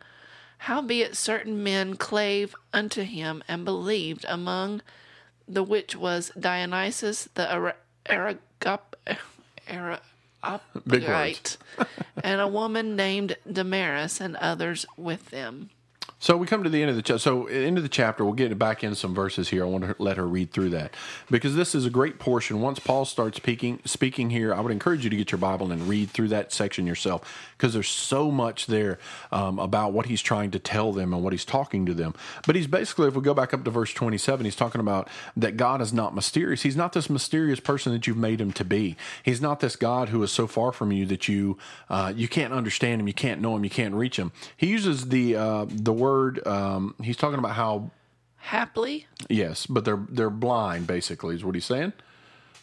Howbeit 0.57 1.15
certain 1.15 1.61
men 1.61 1.95
clave 1.95 2.55
unto 2.73 3.03
him 3.03 3.43
and 3.47 3.63
believed, 3.63 4.25
among 4.27 4.81
the 5.47 5.61
which 5.61 5.95
was 5.95 6.31
Dionysius 6.39 7.29
the 7.35 7.75
Areopagite, 8.07 8.95
Big 9.67 9.99
words. 11.07 11.57
and 12.23 12.41
a 12.41 12.47
woman 12.47 12.95
named 12.95 13.37
Damaris 13.51 14.19
and 14.19 14.35
others 14.37 14.85
with 14.97 15.29
them. 15.29 15.69
So 16.21 16.37
we 16.37 16.45
come 16.45 16.61
to 16.63 16.69
the 16.69 16.79
end 16.79 16.91
of 16.91 16.95
the 16.95 17.01
chapter. 17.01 17.17
So 17.17 17.47
into 17.47 17.81
the 17.81 17.89
chapter, 17.89 18.23
we'll 18.23 18.35
get 18.35 18.55
back 18.59 18.83
in 18.83 18.93
some 18.93 19.15
verses 19.15 19.49
here. 19.49 19.63
I 19.63 19.67
want 19.67 19.85
to 19.85 19.95
let 19.97 20.17
her 20.17 20.27
read 20.27 20.51
through 20.51 20.69
that 20.69 20.93
because 21.31 21.55
this 21.55 21.73
is 21.73 21.87
a 21.87 21.89
great 21.89 22.19
portion. 22.19 22.61
Once 22.61 22.77
Paul 22.77 23.05
starts 23.05 23.37
speaking, 23.37 23.79
speaking 23.85 24.29
here, 24.29 24.53
I 24.53 24.59
would 24.59 24.71
encourage 24.71 25.03
you 25.03 25.09
to 25.09 25.15
get 25.15 25.31
your 25.31 25.39
Bible 25.39 25.71
and 25.71 25.89
read 25.89 26.11
through 26.11 26.27
that 26.27 26.53
section 26.53 26.85
yourself 26.85 27.51
because 27.57 27.73
there's 27.73 27.87
so 27.87 28.29
much 28.29 28.67
there 28.67 28.99
um, 29.31 29.57
about 29.57 29.93
what 29.93 30.05
he's 30.05 30.21
trying 30.21 30.51
to 30.51 30.59
tell 30.59 30.93
them 30.93 31.11
and 31.11 31.23
what 31.23 31.33
he's 31.33 31.43
talking 31.43 31.87
to 31.87 31.93
them. 31.95 32.13
But 32.45 32.55
he's 32.55 32.67
basically, 32.67 33.07
if 33.07 33.15
we 33.15 33.23
go 33.23 33.33
back 33.33 33.51
up 33.51 33.63
to 33.63 33.71
verse 33.71 33.91
27, 33.91 34.45
he's 34.45 34.55
talking 34.55 34.79
about 34.79 35.07
that 35.35 35.57
God 35.57 35.81
is 35.81 35.91
not 35.91 36.13
mysterious. 36.13 36.61
He's 36.61 36.77
not 36.77 36.93
this 36.93 37.09
mysterious 37.09 37.59
person 37.59 37.93
that 37.93 38.05
you've 38.05 38.15
made 38.15 38.39
him 38.39 38.51
to 38.53 38.63
be. 38.63 38.95
He's 39.23 39.41
not 39.41 39.59
this 39.59 39.75
God 39.75 40.09
who 40.09 40.21
is 40.21 40.31
so 40.31 40.45
far 40.45 40.71
from 40.71 40.91
you 40.91 41.07
that 41.07 41.27
you 41.27 41.57
uh, 41.89 42.13
you 42.15 42.27
can't 42.27 42.53
understand 42.53 43.01
him, 43.01 43.07
you 43.07 43.13
can't 43.15 43.41
know 43.41 43.55
him, 43.55 43.63
you 43.63 43.71
can't 43.71 43.95
reach 43.95 44.17
him. 44.19 44.31
He 44.55 44.67
uses 44.67 45.09
the 45.09 45.35
uh, 45.35 45.65
the 45.67 45.91
word 45.91 46.10
Um, 46.45 46.95
he's 47.01 47.17
talking 47.17 47.39
about 47.39 47.55
how 47.55 47.91
happily. 48.37 49.07
Yes, 49.29 49.65
but 49.65 49.85
they're 49.85 50.03
they're 50.09 50.29
blind. 50.29 50.87
Basically, 50.87 51.35
is 51.35 51.43
what 51.43 51.55
he's 51.55 51.65
saying. 51.65 51.93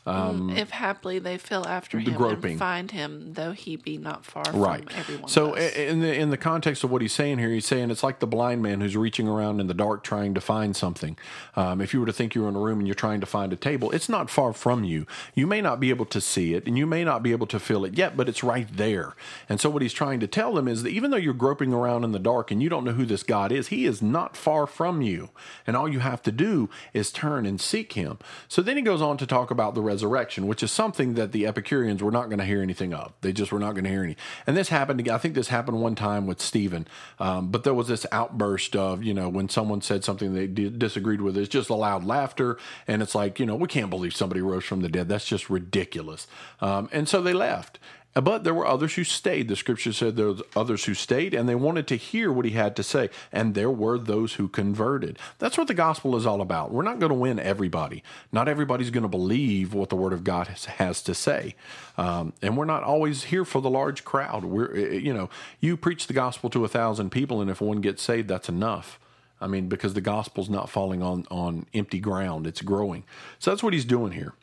Um, 0.08 0.50
if 0.50 0.70
haply 0.70 1.18
they 1.18 1.38
feel 1.38 1.64
after 1.66 1.98
him 1.98 2.14
groping. 2.14 2.52
and 2.52 2.58
find 2.58 2.90
him, 2.90 3.32
though 3.34 3.52
he 3.52 3.76
be 3.76 3.98
not 3.98 4.24
far 4.24 4.44
right. 4.52 4.88
from 4.88 4.98
everyone. 4.98 5.28
So, 5.28 5.52
else. 5.52 5.74
in 5.74 6.00
the 6.00 6.14
in 6.14 6.30
the 6.30 6.36
context 6.36 6.84
of 6.84 6.90
what 6.90 7.02
he's 7.02 7.12
saying 7.12 7.38
here, 7.38 7.50
he's 7.50 7.66
saying 7.66 7.90
it's 7.90 8.02
like 8.02 8.20
the 8.20 8.26
blind 8.26 8.62
man 8.62 8.80
who's 8.80 8.96
reaching 8.96 9.28
around 9.28 9.60
in 9.60 9.66
the 9.66 9.74
dark 9.74 10.02
trying 10.02 10.34
to 10.34 10.40
find 10.40 10.74
something. 10.74 11.18
Um, 11.56 11.80
if 11.80 11.92
you 11.92 12.00
were 12.00 12.06
to 12.06 12.12
think 12.12 12.34
you're 12.34 12.48
in 12.48 12.56
a 12.56 12.60
room 12.60 12.78
and 12.78 12.86
you're 12.86 12.94
trying 12.94 13.20
to 13.20 13.26
find 13.26 13.52
a 13.52 13.56
table, 13.56 13.90
it's 13.90 14.08
not 14.08 14.30
far 14.30 14.52
from 14.52 14.84
you. 14.84 15.06
You 15.34 15.46
may 15.46 15.60
not 15.60 15.80
be 15.80 15.90
able 15.90 16.06
to 16.06 16.20
see 16.20 16.54
it, 16.54 16.66
and 16.66 16.78
you 16.78 16.86
may 16.86 17.04
not 17.04 17.22
be 17.22 17.32
able 17.32 17.46
to 17.48 17.60
feel 17.60 17.84
it 17.84 17.96
yet, 17.98 18.16
but 18.16 18.28
it's 18.28 18.42
right 18.42 18.68
there. 18.70 19.14
And 19.48 19.60
so, 19.60 19.70
what 19.70 19.82
he's 19.82 19.92
trying 19.92 20.20
to 20.20 20.26
tell 20.26 20.54
them 20.54 20.68
is 20.68 20.82
that 20.82 20.90
even 20.90 21.10
though 21.10 21.16
you're 21.16 21.34
groping 21.34 21.72
around 21.72 22.04
in 22.04 22.12
the 22.12 22.18
dark 22.18 22.50
and 22.50 22.62
you 22.62 22.68
don't 22.68 22.84
know 22.84 22.92
who 22.92 23.06
this 23.06 23.22
God 23.22 23.52
is, 23.52 23.68
He 23.68 23.84
is 23.84 24.00
not 24.00 24.36
far 24.36 24.66
from 24.66 25.02
you, 25.02 25.30
and 25.66 25.76
all 25.76 25.88
you 25.88 25.98
have 26.00 26.22
to 26.22 26.32
do 26.32 26.70
is 26.92 27.10
turn 27.12 27.46
and 27.46 27.60
seek 27.60 27.92
Him. 27.92 28.18
So 28.48 28.62
then 28.62 28.76
he 28.76 28.82
goes 28.82 29.02
on 29.02 29.16
to 29.18 29.26
talk 29.26 29.50
about 29.50 29.74
the 29.74 29.82
resurrection, 29.82 29.97
which 30.46 30.62
is 30.62 30.70
something 30.70 31.14
that 31.14 31.32
the 31.32 31.46
Epicureans 31.46 32.02
were 32.02 32.10
not 32.10 32.26
going 32.26 32.38
to 32.38 32.44
hear 32.44 32.62
anything 32.62 32.92
of. 32.94 33.12
They 33.20 33.32
just 33.32 33.52
were 33.52 33.58
not 33.58 33.72
going 33.72 33.84
to 33.84 33.90
hear 33.90 34.02
any. 34.02 34.16
And 34.46 34.56
this 34.56 34.68
happened. 34.68 35.08
I 35.08 35.18
think 35.18 35.34
this 35.34 35.48
happened 35.48 35.80
one 35.80 35.94
time 35.94 36.26
with 36.26 36.40
Stephen. 36.40 36.86
Um, 37.18 37.50
but 37.50 37.64
there 37.64 37.74
was 37.74 37.88
this 37.88 38.06
outburst 38.12 38.76
of 38.76 39.02
you 39.02 39.14
know 39.14 39.28
when 39.28 39.48
someone 39.48 39.80
said 39.80 40.04
something 40.04 40.34
they 40.34 40.46
disagreed 40.46 41.20
with. 41.20 41.36
It's 41.36 41.48
just 41.48 41.70
a 41.70 41.74
loud 41.74 42.04
laughter, 42.04 42.58
and 42.86 43.02
it's 43.02 43.14
like 43.14 43.38
you 43.38 43.46
know 43.46 43.56
we 43.56 43.68
can't 43.68 43.90
believe 43.90 44.14
somebody 44.14 44.40
rose 44.40 44.64
from 44.64 44.80
the 44.80 44.88
dead. 44.88 45.08
That's 45.08 45.26
just 45.26 45.50
ridiculous. 45.50 46.26
Um, 46.60 46.88
and 46.92 47.08
so 47.08 47.22
they 47.22 47.32
left. 47.32 47.78
But 48.20 48.44
there 48.44 48.54
were 48.54 48.66
others 48.66 48.94
who 48.94 49.04
stayed. 49.04 49.48
The 49.48 49.56
scripture 49.56 49.92
said 49.92 50.16
there 50.16 50.28
were 50.28 50.36
others 50.56 50.84
who 50.84 50.94
stayed 50.94 51.34
and 51.34 51.48
they 51.48 51.54
wanted 51.54 51.86
to 51.88 51.96
hear 51.96 52.32
what 52.32 52.44
he 52.44 52.52
had 52.52 52.74
to 52.76 52.82
say. 52.82 53.10
And 53.32 53.54
there 53.54 53.70
were 53.70 53.98
those 53.98 54.34
who 54.34 54.48
converted. 54.48 55.18
That's 55.38 55.56
what 55.56 55.68
the 55.68 55.74
gospel 55.74 56.16
is 56.16 56.26
all 56.26 56.40
about. 56.40 56.72
We're 56.72 56.82
not 56.82 56.98
going 56.98 57.10
to 57.10 57.18
win 57.18 57.38
everybody. 57.38 58.02
Not 58.32 58.48
everybody's 58.48 58.90
going 58.90 59.02
to 59.02 59.08
believe 59.08 59.72
what 59.72 59.88
the 59.88 59.96
word 59.96 60.12
of 60.12 60.24
God 60.24 60.48
has, 60.48 60.64
has 60.64 61.02
to 61.02 61.14
say. 61.14 61.54
Um, 61.96 62.32
and 62.42 62.56
we're 62.56 62.64
not 62.64 62.82
always 62.82 63.24
here 63.24 63.44
for 63.44 63.60
the 63.60 63.70
large 63.70 64.04
crowd. 64.04 64.44
We're, 64.44 64.74
you 64.76 65.14
know, 65.14 65.30
you 65.60 65.76
preach 65.76 66.06
the 66.06 66.12
gospel 66.12 66.50
to 66.50 66.64
a 66.64 66.68
thousand 66.68 67.10
people, 67.10 67.40
and 67.40 67.50
if 67.50 67.60
one 67.60 67.80
gets 67.80 68.02
saved, 68.02 68.28
that's 68.28 68.48
enough. 68.48 68.98
I 69.40 69.46
mean, 69.46 69.68
because 69.68 69.94
the 69.94 70.00
gospel's 70.00 70.50
not 70.50 70.68
falling 70.68 71.02
on, 71.02 71.26
on 71.30 71.66
empty 71.72 72.00
ground, 72.00 72.46
it's 72.46 72.62
growing. 72.62 73.04
So 73.38 73.50
that's 73.50 73.62
what 73.62 73.72
he's 73.72 73.84
doing 73.84 74.12
here. 74.12 74.34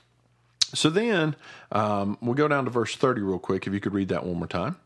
So 0.75 0.89
then 0.89 1.35
um, 1.71 2.17
we'll 2.21 2.35
go 2.35 2.47
down 2.47 2.65
to 2.65 2.71
verse 2.71 2.95
30 2.95 3.21
real 3.21 3.39
quick, 3.39 3.67
if 3.67 3.73
you 3.73 3.79
could 3.79 3.93
read 3.93 4.09
that 4.09 4.25
one 4.25 4.37
more 4.37 4.47
time. 4.47 4.77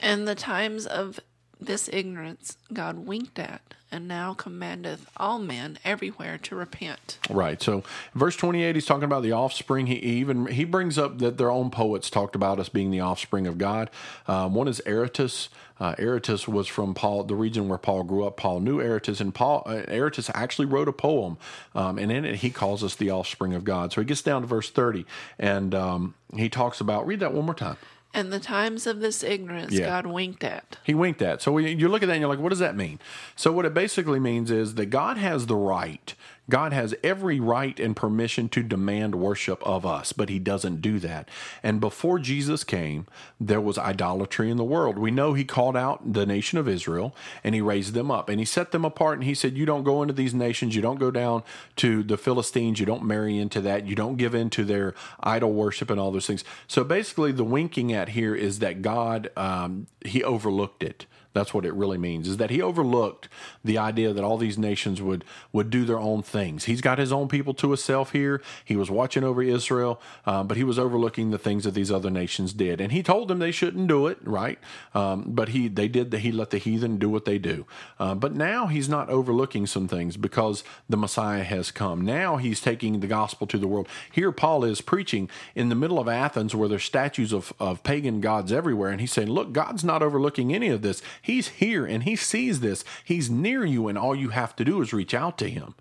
In 0.00 0.24
the 0.24 0.34
times 0.34 0.86
of 0.86 1.20
this 1.60 1.88
ignorance 1.92 2.56
God 2.72 2.98
winked 2.98 3.38
at, 3.38 3.74
and 3.96 4.06
now 4.06 4.34
commandeth 4.34 5.10
all 5.16 5.38
men 5.38 5.78
everywhere 5.82 6.36
to 6.36 6.54
repent. 6.54 7.18
Right. 7.30 7.60
So, 7.62 7.82
verse 8.14 8.36
28, 8.36 8.76
he's 8.76 8.84
talking 8.84 9.04
about 9.04 9.22
the 9.22 9.32
offspring. 9.32 9.86
He 9.86 9.94
even 9.94 10.46
he 10.46 10.64
brings 10.64 10.98
up 10.98 11.18
that 11.18 11.38
their 11.38 11.50
own 11.50 11.70
poets 11.70 12.10
talked 12.10 12.36
about 12.36 12.60
us 12.60 12.68
being 12.68 12.90
the 12.90 13.00
offspring 13.00 13.46
of 13.46 13.58
God. 13.58 13.90
Um, 14.28 14.54
one 14.54 14.68
is 14.68 14.80
Aratus. 14.86 15.48
Uh, 15.78 15.94
Aratus 15.96 16.46
was 16.46 16.68
from 16.68 16.94
Paul, 16.94 17.24
the 17.24 17.34
region 17.34 17.68
where 17.68 17.78
Paul 17.78 18.02
grew 18.04 18.24
up. 18.26 18.36
Paul 18.36 18.60
knew 18.60 18.78
Aratus, 18.78 19.20
and 19.20 19.34
Paul 19.34 19.62
uh, 19.66 19.82
Aratus 19.88 20.30
actually 20.34 20.66
wrote 20.66 20.88
a 20.88 20.92
poem, 20.92 21.36
um, 21.74 21.98
and 21.98 22.12
in 22.12 22.24
it 22.24 22.36
he 22.36 22.50
calls 22.50 22.84
us 22.84 22.94
the 22.94 23.10
offspring 23.10 23.54
of 23.54 23.64
God. 23.64 23.92
So 23.92 24.00
he 24.00 24.06
gets 24.06 24.22
down 24.22 24.42
to 24.42 24.46
verse 24.46 24.70
30, 24.70 25.04
and 25.38 25.74
um, 25.74 26.14
he 26.34 26.48
talks 26.48 26.80
about. 26.80 27.06
Read 27.06 27.20
that 27.20 27.32
one 27.32 27.46
more 27.46 27.54
time. 27.54 27.76
And 28.14 28.32
the 28.32 28.40
times 28.40 28.86
of 28.86 29.00
this 29.00 29.22
ignorance 29.22 29.72
Yeah. 29.72 29.86
God 29.86 30.06
winked 30.06 30.42
at. 30.42 30.78
He 30.84 30.94
winked 30.94 31.20
at. 31.20 31.42
So 31.42 31.58
you 31.58 31.88
look 31.88 32.02
at 32.02 32.06
that 32.06 32.12
and 32.14 32.20
you're 32.20 32.30
like, 32.30 32.38
what 32.38 32.48
does 32.48 32.60
that 32.60 32.74
mean? 32.76 32.98
So 33.34 33.52
what 33.52 33.66
it 33.66 33.74
basically 33.74 34.20
means 34.20 34.50
is 34.50 34.74
that 34.76 34.86
God 34.86 35.18
has 35.18 35.46
the 35.46 35.56
right. 35.56 36.14
God 36.48 36.72
has 36.72 36.94
every 37.02 37.40
right 37.40 37.78
and 37.80 37.96
permission 37.96 38.48
to 38.50 38.62
demand 38.62 39.16
worship 39.16 39.62
of 39.66 39.84
us, 39.84 40.12
but 40.12 40.28
he 40.28 40.38
doesn't 40.38 40.80
do 40.80 40.98
that. 41.00 41.28
And 41.62 41.80
before 41.80 42.18
Jesus 42.18 42.62
came, 42.62 43.06
there 43.40 43.60
was 43.60 43.78
idolatry 43.78 44.50
in 44.50 44.56
the 44.56 44.64
world. 44.64 44.98
We 44.98 45.10
know 45.10 45.34
he 45.34 45.44
called 45.44 45.76
out 45.76 46.12
the 46.12 46.24
nation 46.24 46.58
of 46.58 46.68
Israel 46.68 47.14
and 47.42 47.54
he 47.54 47.60
raised 47.60 47.94
them 47.94 48.10
up 48.10 48.28
and 48.28 48.38
he 48.38 48.44
set 48.44 48.70
them 48.70 48.84
apart 48.84 49.18
and 49.18 49.24
he 49.24 49.34
said, 49.34 49.56
You 49.56 49.66
don't 49.66 49.82
go 49.82 50.02
into 50.02 50.14
these 50.14 50.34
nations, 50.34 50.76
you 50.76 50.82
don't 50.82 51.00
go 51.00 51.10
down 51.10 51.42
to 51.76 52.02
the 52.02 52.16
Philistines, 52.16 52.78
you 52.78 52.86
don't 52.86 53.04
marry 53.04 53.38
into 53.38 53.60
that, 53.62 53.86
you 53.86 53.96
don't 53.96 54.16
give 54.16 54.34
in 54.34 54.50
to 54.50 54.64
their 54.64 54.94
idol 55.20 55.52
worship 55.52 55.90
and 55.90 55.98
all 55.98 56.12
those 56.12 56.26
things. 56.26 56.44
So 56.68 56.84
basically, 56.84 57.32
the 57.32 57.44
winking 57.44 57.92
at 57.92 58.10
here 58.10 58.34
is 58.34 58.60
that 58.60 58.82
God, 58.82 59.30
um, 59.36 59.88
he 60.04 60.22
overlooked 60.22 60.82
it. 60.82 61.06
That's 61.36 61.52
what 61.52 61.66
it 61.66 61.74
really 61.74 61.98
means. 61.98 62.28
Is 62.28 62.38
that 62.38 62.48
he 62.48 62.62
overlooked 62.62 63.28
the 63.62 63.76
idea 63.76 64.14
that 64.14 64.24
all 64.24 64.38
these 64.38 64.56
nations 64.56 65.02
would 65.02 65.22
would 65.52 65.68
do 65.68 65.84
their 65.84 65.98
own 65.98 66.22
things. 66.22 66.64
He's 66.64 66.80
got 66.80 66.98
his 66.98 67.12
own 67.12 67.28
people 67.28 67.52
to 67.54 67.68
himself 67.68 68.12
here. 68.12 68.42
He 68.64 68.74
was 68.74 68.90
watching 68.90 69.22
over 69.22 69.42
Israel, 69.42 70.00
uh, 70.24 70.42
but 70.44 70.56
he 70.56 70.64
was 70.64 70.78
overlooking 70.78 71.30
the 71.30 71.38
things 71.38 71.64
that 71.64 71.74
these 71.74 71.92
other 71.92 72.08
nations 72.10 72.54
did, 72.54 72.80
and 72.80 72.90
he 72.90 73.02
told 73.02 73.28
them 73.28 73.38
they 73.38 73.50
shouldn't 73.50 73.86
do 73.86 74.06
it, 74.06 74.18
right? 74.22 74.58
Um, 74.94 75.24
but 75.26 75.50
he 75.50 75.68
they 75.68 75.88
did 75.88 76.10
that. 76.10 76.20
He 76.20 76.32
let 76.32 76.50
the 76.50 76.58
heathen 76.58 76.96
do 76.96 77.10
what 77.10 77.26
they 77.26 77.38
do. 77.38 77.66
Uh, 77.98 78.14
but 78.14 78.34
now 78.34 78.66
he's 78.66 78.88
not 78.88 79.10
overlooking 79.10 79.66
some 79.66 79.88
things 79.88 80.16
because 80.16 80.64
the 80.88 80.96
Messiah 80.96 81.44
has 81.44 81.70
come. 81.70 82.00
Now 82.00 82.38
he's 82.38 82.62
taking 82.62 83.00
the 83.00 83.06
gospel 83.06 83.46
to 83.48 83.58
the 83.58 83.68
world. 83.68 83.88
Here 84.10 84.32
Paul 84.32 84.64
is 84.64 84.80
preaching 84.80 85.28
in 85.54 85.68
the 85.68 85.74
middle 85.74 85.98
of 85.98 86.08
Athens, 86.08 86.54
where 86.54 86.68
there's 86.68 86.84
statues 86.84 87.34
of 87.34 87.52
of 87.60 87.82
pagan 87.82 88.22
gods 88.22 88.52
everywhere, 88.52 88.90
and 88.90 89.02
he's 89.02 89.12
saying, 89.12 89.28
"Look, 89.28 89.52
God's 89.52 89.84
not 89.84 90.02
overlooking 90.02 90.54
any 90.54 90.68
of 90.68 90.80
this." 90.80 91.02
He's 91.26 91.48
here 91.48 91.84
and 91.84 92.04
he 92.04 92.14
sees 92.14 92.60
this. 92.60 92.84
He's 93.02 93.28
near 93.28 93.64
you, 93.64 93.88
and 93.88 93.98
all 93.98 94.14
you 94.14 94.28
have 94.28 94.54
to 94.54 94.64
do 94.64 94.80
is 94.80 94.92
reach 94.92 95.12
out 95.12 95.36
to 95.38 95.50
him. 95.50 95.74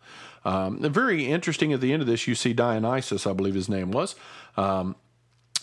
Um, 0.43 0.79
very 0.91 1.27
interesting 1.27 1.71
at 1.71 1.81
the 1.81 1.93
end 1.93 2.01
of 2.01 2.07
this, 2.07 2.25
you 2.27 2.33
see 2.33 2.51
Dionysus, 2.51 3.27
I 3.27 3.33
believe 3.33 3.53
his 3.53 3.69
name 3.69 3.91
was. 3.91 4.15
Um, 4.57 4.95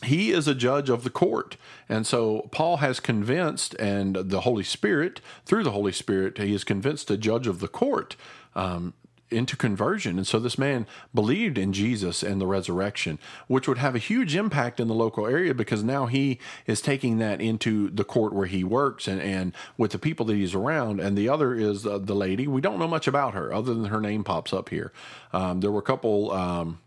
he 0.04 0.30
is 0.30 0.46
a 0.46 0.54
judge 0.54 0.88
of 0.88 1.02
the 1.02 1.10
court. 1.10 1.56
And 1.88 2.06
so 2.06 2.48
Paul 2.52 2.76
has 2.76 3.00
convinced, 3.00 3.74
and 3.80 4.14
the 4.14 4.42
Holy 4.42 4.62
Spirit, 4.62 5.20
through 5.46 5.64
the 5.64 5.72
Holy 5.72 5.92
Spirit, 5.92 6.38
he 6.38 6.54
is 6.54 6.62
convinced 6.62 7.10
a 7.10 7.16
judge 7.16 7.48
of 7.48 7.58
the 7.58 7.66
court 7.66 8.14
um, 8.54 8.94
into 9.32 9.56
conversion. 9.56 10.18
And 10.18 10.26
so 10.26 10.38
this 10.38 10.58
man 10.58 10.86
believed 11.14 11.58
in 11.58 11.72
Jesus 11.72 12.22
and 12.22 12.40
the 12.40 12.46
resurrection, 12.46 13.18
which 13.46 13.66
would 13.66 13.78
have 13.78 13.94
a 13.94 13.98
huge 13.98 14.36
impact 14.36 14.80
in 14.80 14.88
the 14.88 14.94
local 14.94 15.26
area 15.26 15.54
because 15.54 15.82
now 15.82 16.06
he 16.06 16.38
is 16.66 16.80
taking 16.80 17.18
that 17.18 17.40
into 17.40 17.90
the 17.90 18.04
court 18.04 18.32
where 18.32 18.46
he 18.46 18.64
works 18.64 19.08
and, 19.08 19.20
and 19.20 19.52
with 19.76 19.92
the 19.92 19.98
people 19.98 20.26
that 20.26 20.36
he's 20.36 20.54
around. 20.54 21.00
And 21.00 21.16
the 21.16 21.28
other 21.28 21.54
is 21.54 21.86
uh, 21.86 21.98
the 21.98 22.14
lady. 22.14 22.46
We 22.46 22.60
don't 22.60 22.78
know 22.78 22.88
much 22.88 23.06
about 23.06 23.34
her 23.34 23.52
other 23.52 23.74
than 23.74 23.86
her 23.86 24.00
name 24.00 24.24
pops 24.24 24.52
up 24.52 24.68
here. 24.68 24.92
Um, 25.32 25.60
there 25.60 25.70
were 25.70 25.80
a 25.80 25.82
couple. 25.82 26.30
Um, 26.32 26.78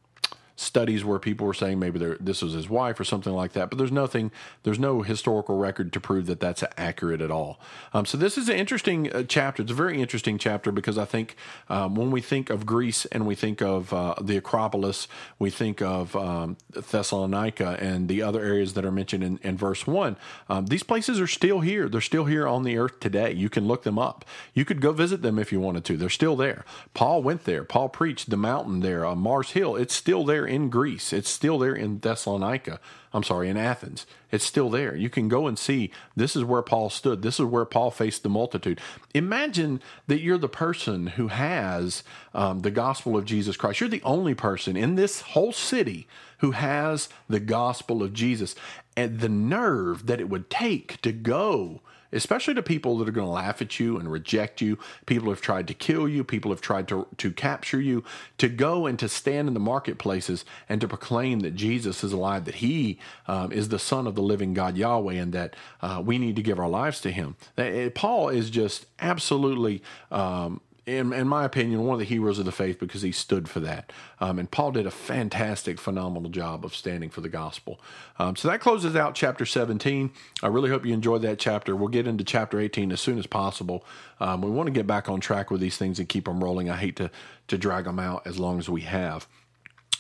studies 0.55 1.03
where 1.03 1.19
people 1.19 1.45
were 1.45 1.53
saying 1.53 1.79
maybe 1.79 1.99
this 2.19 2.41
was 2.41 2.53
his 2.53 2.69
wife 2.69 2.99
or 2.99 3.03
something 3.03 3.33
like 3.33 3.53
that, 3.53 3.69
but 3.69 3.77
there's 3.77 3.91
nothing, 3.91 4.31
there's 4.63 4.79
no 4.79 5.01
historical 5.01 5.57
record 5.57 5.91
to 5.93 5.99
prove 5.99 6.25
that 6.27 6.39
that's 6.39 6.63
accurate 6.77 7.21
at 7.21 7.31
all. 7.31 7.59
Um, 7.93 8.05
so 8.05 8.17
this 8.17 8.37
is 8.37 8.49
an 8.49 8.55
interesting 8.55 9.11
uh, 9.13 9.23
chapter. 9.23 9.63
It's 9.63 9.71
a 9.71 9.75
very 9.75 10.01
interesting 10.01 10.37
chapter 10.37 10.71
because 10.71 10.97
I 10.97 11.05
think 11.05 11.35
um, 11.69 11.95
when 11.95 12.11
we 12.11 12.21
think 12.21 12.49
of 12.49 12.65
Greece 12.65 13.05
and 13.07 13.27
we 13.27 13.35
think 13.35 13.61
of 13.61 13.93
uh, 13.93 14.15
the 14.21 14.37
Acropolis, 14.37 15.07
we 15.39 15.49
think 15.49 15.81
of 15.81 16.15
um, 16.15 16.57
Thessalonica 16.71 17.77
and 17.79 18.07
the 18.07 18.21
other 18.21 18.43
areas 18.43 18.73
that 18.73 18.85
are 18.85 18.91
mentioned 18.91 19.23
in, 19.23 19.39
in 19.43 19.57
verse 19.57 19.85
one. 19.85 20.15
Um, 20.49 20.67
these 20.67 20.83
places 20.83 21.19
are 21.19 21.27
still 21.27 21.59
here. 21.59 21.89
They're 21.89 22.01
still 22.01 22.25
here 22.25 22.47
on 22.47 22.63
the 22.63 22.77
earth 22.77 22.99
today. 22.99 23.33
You 23.33 23.49
can 23.49 23.67
look 23.67 23.83
them 23.83 23.99
up. 23.99 24.23
You 24.53 24.63
could 24.65 24.81
go 24.81 24.91
visit 24.91 25.21
them 25.21 25.37
if 25.37 25.51
you 25.51 25.59
wanted 25.59 25.83
to. 25.85 25.97
They're 25.97 26.09
still 26.09 26.35
there. 26.35 26.63
Paul 26.93 27.21
went 27.23 27.43
there. 27.43 27.63
Paul 27.63 27.89
preached 27.89 28.29
the 28.29 28.37
mountain 28.37 28.79
there, 28.79 29.05
uh, 29.05 29.15
Mars 29.15 29.51
Hill. 29.51 29.75
It's 29.75 29.93
still 29.93 30.23
there 30.23 30.44
in 30.45 30.69
Greece. 30.69 31.13
It's 31.13 31.29
still 31.29 31.59
there 31.59 31.75
in 31.75 31.99
Thessalonica. 31.99 32.79
I'm 33.13 33.23
sorry, 33.23 33.49
in 33.49 33.57
Athens. 33.57 34.05
It's 34.31 34.43
still 34.43 34.69
there. 34.69 34.95
You 34.95 35.09
can 35.09 35.27
go 35.27 35.47
and 35.47 35.57
see 35.57 35.91
this 36.15 36.35
is 36.35 36.43
where 36.43 36.61
Paul 36.61 36.89
stood. 36.89 37.21
This 37.21 37.39
is 37.39 37.45
where 37.45 37.65
Paul 37.65 37.91
faced 37.91 38.23
the 38.23 38.29
multitude. 38.29 38.81
Imagine 39.13 39.81
that 40.07 40.21
you're 40.21 40.37
the 40.37 40.49
person 40.49 41.07
who 41.07 41.29
has 41.29 42.03
um, 42.33 42.59
the 42.61 42.71
gospel 42.71 43.15
of 43.15 43.25
Jesus 43.25 43.55
Christ. 43.55 43.79
You're 43.79 43.89
the 43.89 44.01
only 44.03 44.33
person 44.33 44.75
in 44.75 44.95
this 44.95 45.21
whole 45.21 45.53
city 45.53 46.07
who 46.39 46.51
has 46.51 47.07
the 47.29 47.39
gospel 47.39 48.03
of 48.03 48.13
Jesus. 48.13 48.55
And 48.97 49.19
the 49.19 49.29
nerve 49.29 50.07
that 50.07 50.19
it 50.19 50.29
would 50.29 50.49
take 50.49 51.01
to 51.01 51.11
go 51.11 51.81
especially 52.15 52.53
to 52.53 52.63
people 52.63 52.97
that 52.97 53.07
are 53.07 53.11
going 53.11 53.27
to 53.27 53.31
laugh 53.31 53.61
at 53.61 53.79
you 53.79 53.97
and 53.97 54.11
reject 54.11 54.61
you. 54.61 54.79
People 55.05 55.29
have 55.29 55.41
tried 55.41 55.67
to 55.67 55.73
kill 55.73 56.07
you. 56.07 56.23
People 56.23 56.51
have 56.51 56.61
tried 56.61 56.87
to, 56.87 57.07
to 57.17 57.31
capture 57.31 57.79
you. 57.79 58.03
To 58.39 58.49
go 58.49 58.85
and 58.85 58.97
to 58.99 59.09
stand 59.09 59.47
in 59.47 59.53
the 59.53 59.59
marketplaces 59.59 60.45
and 60.69 60.81
to 60.81 60.87
proclaim 60.87 61.41
that 61.41 61.55
Jesus 61.55 62.03
is 62.03 62.13
alive, 62.13 62.45
that 62.45 62.55
He 62.55 62.97
um, 63.27 63.51
is 63.51 63.69
the 63.69 63.79
Son 63.79 64.07
of 64.07 64.15
the 64.15 64.21
living 64.21 64.53
God 64.53 64.77
Yahweh, 64.77 65.13
and 65.13 65.33
that 65.33 65.55
uh, 65.81 66.01
we 66.03 66.17
need 66.17 66.35
to 66.37 66.41
give 66.41 66.59
our 66.59 66.69
lives 66.69 67.01
to 67.01 67.11
Him. 67.11 67.35
Uh, 67.57 67.89
Paul 67.93 68.29
is 68.29 68.49
just 68.49 68.85
absolutely. 68.99 69.83
Um, 70.11 70.61
in, 70.85 71.13
in 71.13 71.27
my 71.27 71.45
opinion, 71.45 71.83
one 71.83 71.95
of 71.95 71.99
the 71.99 72.05
heroes 72.05 72.37
of 72.37 72.45
the 72.45 72.51
faith 72.51 72.79
because 72.79 73.01
he 73.01 73.11
stood 73.11 73.49
for 73.49 73.59
that. 73.61 73.91
Um, 74.19 74.37
and 74.37 74.49
Paul 74.49 74.71
did 74.71 74.85
a 74.85 74.91
fantastic, 74.91 75.79
phenomenal 75.79 76.29
job 76.29 76.63
of 76.63 76.75
standing 76.75 77.09
for 77.09 77.21
the 77.21 77.29
gospel. 77.29 77.79
Um, 78.19 78.35
so 78.35 78.47
that 78.49 78.59
closes 78.59 78.95
out 78.95 79.15
chapter 79.15 79.45
17. 79.45 80.11
I 80.43 80.47
really 80.47 80.69
hope 80.69 80.85
you 80.85 80.93
enjoyed 80.93 81.23
that 81.23 81.39
chapter. 81.39 81.75
We'll 81.75 81.87
get 81.87 82.05
into 82.05 82.23
chapter 82.23 82.59
18 82.59 82.91
as 82.91 83.01
soon 83.01 83.17
as 83.17 83.25
possible. 83.25 83.83
Um, 84.19 84.41
we 84.41 84.51
want 84.51 84.67
to 84.67 84.71
get 84.71 84.85
back 84.85 85.09
on 85.09 85.19
track 85.19 85.49
with 85.49 85.59
these 85.59 85.77
things 85.77 85.97
and 85.97 86.07
keep 86.07 86.25
them 86.25 86.43
rolling. 86.43 86.69
I 86.69 86.77
hate 86.77 86.97
to, 86.97 87.09
to 87.47 87.57
drag 87.57 87.85
them 87.85 87.99
out 87.99 88.27
as 88.27 88.37
long 88.37 88.59
as 88.59 88.69
we 88.69 88.81
have. 88.81 89.27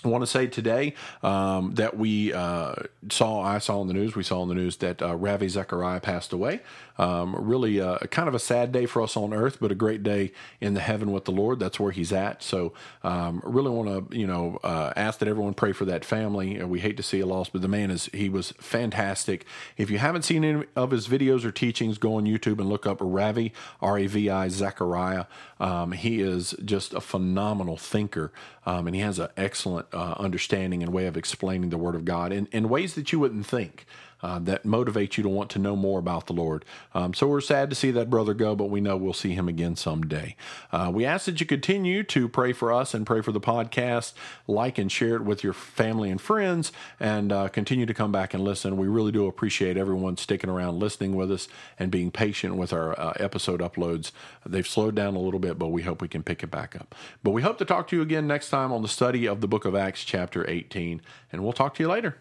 Want 0.05 0.21
to 0.21 0.27
say 0.27 0.45
today 0.45 0.93
um, 1.23 1.73
that 1.75 1.97
we 1.97 2.31
uh, 2.31 2.75
saw, 3.09 3.41
I 3.41 3.57
saw 3.57 3.81
in 3.81 3.87
the 3.87 3.93
news, 3.93 4.15
we 4.15 4.21
saw 4.21 4.43
in 4.43 4.49
the 4.49 4.55
news 4.55 4.77
that 4.77 5.01
uh, 5.01 5.15
Ravi 5.15 5.47
Zacharias 5.47 6.01
passed 6.03 6.31
away. 6.31 6.61
Um, 6.97 7.35
really, 7.37 7.81
uh, 7.81 7.97
kind 8.09 8.29
of 8.29 8.35
a 8.35 8.39
sad 8.39 8.71
day 8.71 8.85
for 8.85 9.01
us 9.01 9.17
on 9.17 9.33
earth, 9.33 9.57
but 9.59 9.69
a 9.69 9.75
great 9.75 10.01
day 10.01 10.31
in 10.61 10.75
the 10.75 10.79
heaven 10.79 11.11
with 11.11 11.25
the 11.25 11.31
Lord. 11.31 11.59
That's 11.59 11.77
where 11.77 11.91
he's 11.91 12.13
at. 12.13 12.41
So, 12.41 12.71
um, 13.03 13.41
really 13.43 13.69
want 13.69 14.11
to, 14.11 14.17
you 14.17 14.25
know, 14.25 14.59
uh, 14.63 14.93
ask 14.95 15.19
that 15.19 15.27
everyone 15.27 15.55
pray 15.55 15.73
for 15.73 15.83
that 15.85 16.05
family. 16.05 16.61
Uh, 16.61 16.67
We 16.67 16.79
hate 16.79 16.95
to 16.97 17.03
see 17.03 17.19
a 17.19 17.25
loss, 17.25 17.49
but 17.49 17.61
the 17.61 17.67
man 17.67 17.91
is, 17.91 18.05
he 18.13 18.29
was 18.29 18.51
fantastic. 18.59 19.45
If 19.75 19.89
you 19.89 19.97
haven't 19.97 20.21
seen 20.21 20.45
any 20.45 20.65
of 20.75 20.91
his 20.91 21.07
videos 21.07 21.43
or 21.43 21.51
teachings, 21.51 21.97
go 21.97 22.15
on 22.15 22.25
YouTube 22.25 22.59
and 22.59 22.69
look 22.69 22.85
up 22.85 22.99
Ravi, 23.01 23.51
R 23.81 23.97
A 23.97 24.07
V 24.07 24.29
I 24.29 24.47
Zacharias. 24.47 25.25
Um, 25.59 25.91
he 25.91 26.21
is 26.21 26.55
just 26.63 26.93
a 26.93 27.01
phenomenal 27.01 27.75
thinker, 27.75 28.31
um, 28.65 28.87
and 28.87 28.95
he 28.95 29.01
has 29.01 29.19
an 29.19 29.29
excellent 29.35 29.87
uh, 29.95 30.15
understanding 30.17 30.83
and 30.83 30.91
way 30.91 31.07
of 31.07 31.17
explaining 31.17 31.69
the 31.69 31.77
Word 31.77 31.95
of 31.95 32.05
God 32.05 32.31
in, 32.31 32.47
in 32.51 32.69
ways 32.69 32.95
that 32.95 33.11
you 33.11 33.19
wouldn't 33.19 33.45
think. 33.45 33.85
Uh, 34.25 34.39
that 34.39 34.65
motivate 34.65 35.17
you 35.17 35.23
to 35.23 35.29
want 35.29 35.51
to 35.51 35.59
know 35.59 35.75
more 35.75 35.99
about 35.99 36.25
the 36.25 36.33
Lord. 36.33 36.65
Um, 36.95 37.13
so 37.13 37.27
we're 37.27 37.41
sad 37.41 37.69
to 37.69 37.75
see 37.75 37.91
that 37.91 38.09
brother 38.09 38.33
go, 38.33 38.55
but 38.55 38.71
we 38.71 38.81
know 38.81 38.97
we'll 38.97 39.13
see 39.13 39.35
him 39.35 39.47
again 39.47 39.75
someday. 39.75 40.35
Uh, 40.71 40.89
we 40.91 41.05
ask 41.05 41.27
that 41.27 41.39
you 41.39 41.45
continue 41.45 42.01
to 42.05 42.27
pray 42.27 42.51
for 42.51 42.73
us 42.73 42.95
and 42.95 43.05
pray 43.05 43.21
for 43.21 43.31
the 43.31 43.39
podcast, 43.39 44.13
like 44.47 44.79
and 44.79 44.91
share 44.91 45.15
it 45.17 45.23
with 45.23 45.43
your 45.43 45.53
family 45.53 46.09
and 46.09 46.19
friends, 46.19 46.71
and 46.99 47.31
uh, 47.31 47.49
continue 47.49 47.85
to 47.85 47.93
come 47.93 48.11
back 48.11 48.33
and 48.33 48.43
listen. 48.43 48.77
We 48.77 48.87
really 48.87 49.11
do 49.11 49.27
appreciate 49.27 49.77
everyone 49.77 50.17
sticking 50.17 50.49
around, 50.49 50.79
listening 50.79 51.15
with 51.15 51.31
us, 51.31 51.47
and 51.77 51.91
being 51.91 52.09
patient 52.09 52.55
with 52.55 52.73
our 52.73 52.99
uh, 52.99 53.13
episode 53.17 53.59
uploads. 53.59 54.11
They've 54.43 54.67
slowed 54.67 54.95
down 54.95 55.15
a 55.15 55.19
little 55.19 55.39
bit, 55.39 55.59
but 55.59 55.67
we 55.67 55.83
hope 55.83 56.01
we 56.01 56.07
can 56.07 56.23
pick 56.23 56.41
it 56.41 56.49
back 56.49 56.75
up. 56.75 56.95
But 57.21 57.29
we 57.29 57.43
hope 57.43 57.59
to 57.59 57.65
talk 57.65 57.87
to 57.89 57.95
you 57.95 58.01
again 58.01 58.25
next 58.25 58.49
time 58.49 58.71
on 58.71 58.81
the 58.81 58.87
study 58.87 59.27
of 59.27 59.41
the 59.41 59.47
book 59.47 59.65
of 59.65 59.75
Acts, 59.75 60.03
chapter 60.03 60.49
18, 60.49 60.99
and 61.31 61.43
we'll 61.43 61.53
talk 61.53 61.75
to 61.75 61.83
you 61.83 61.89
later. 61.89 62.17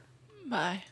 Bye. 0.47 0.83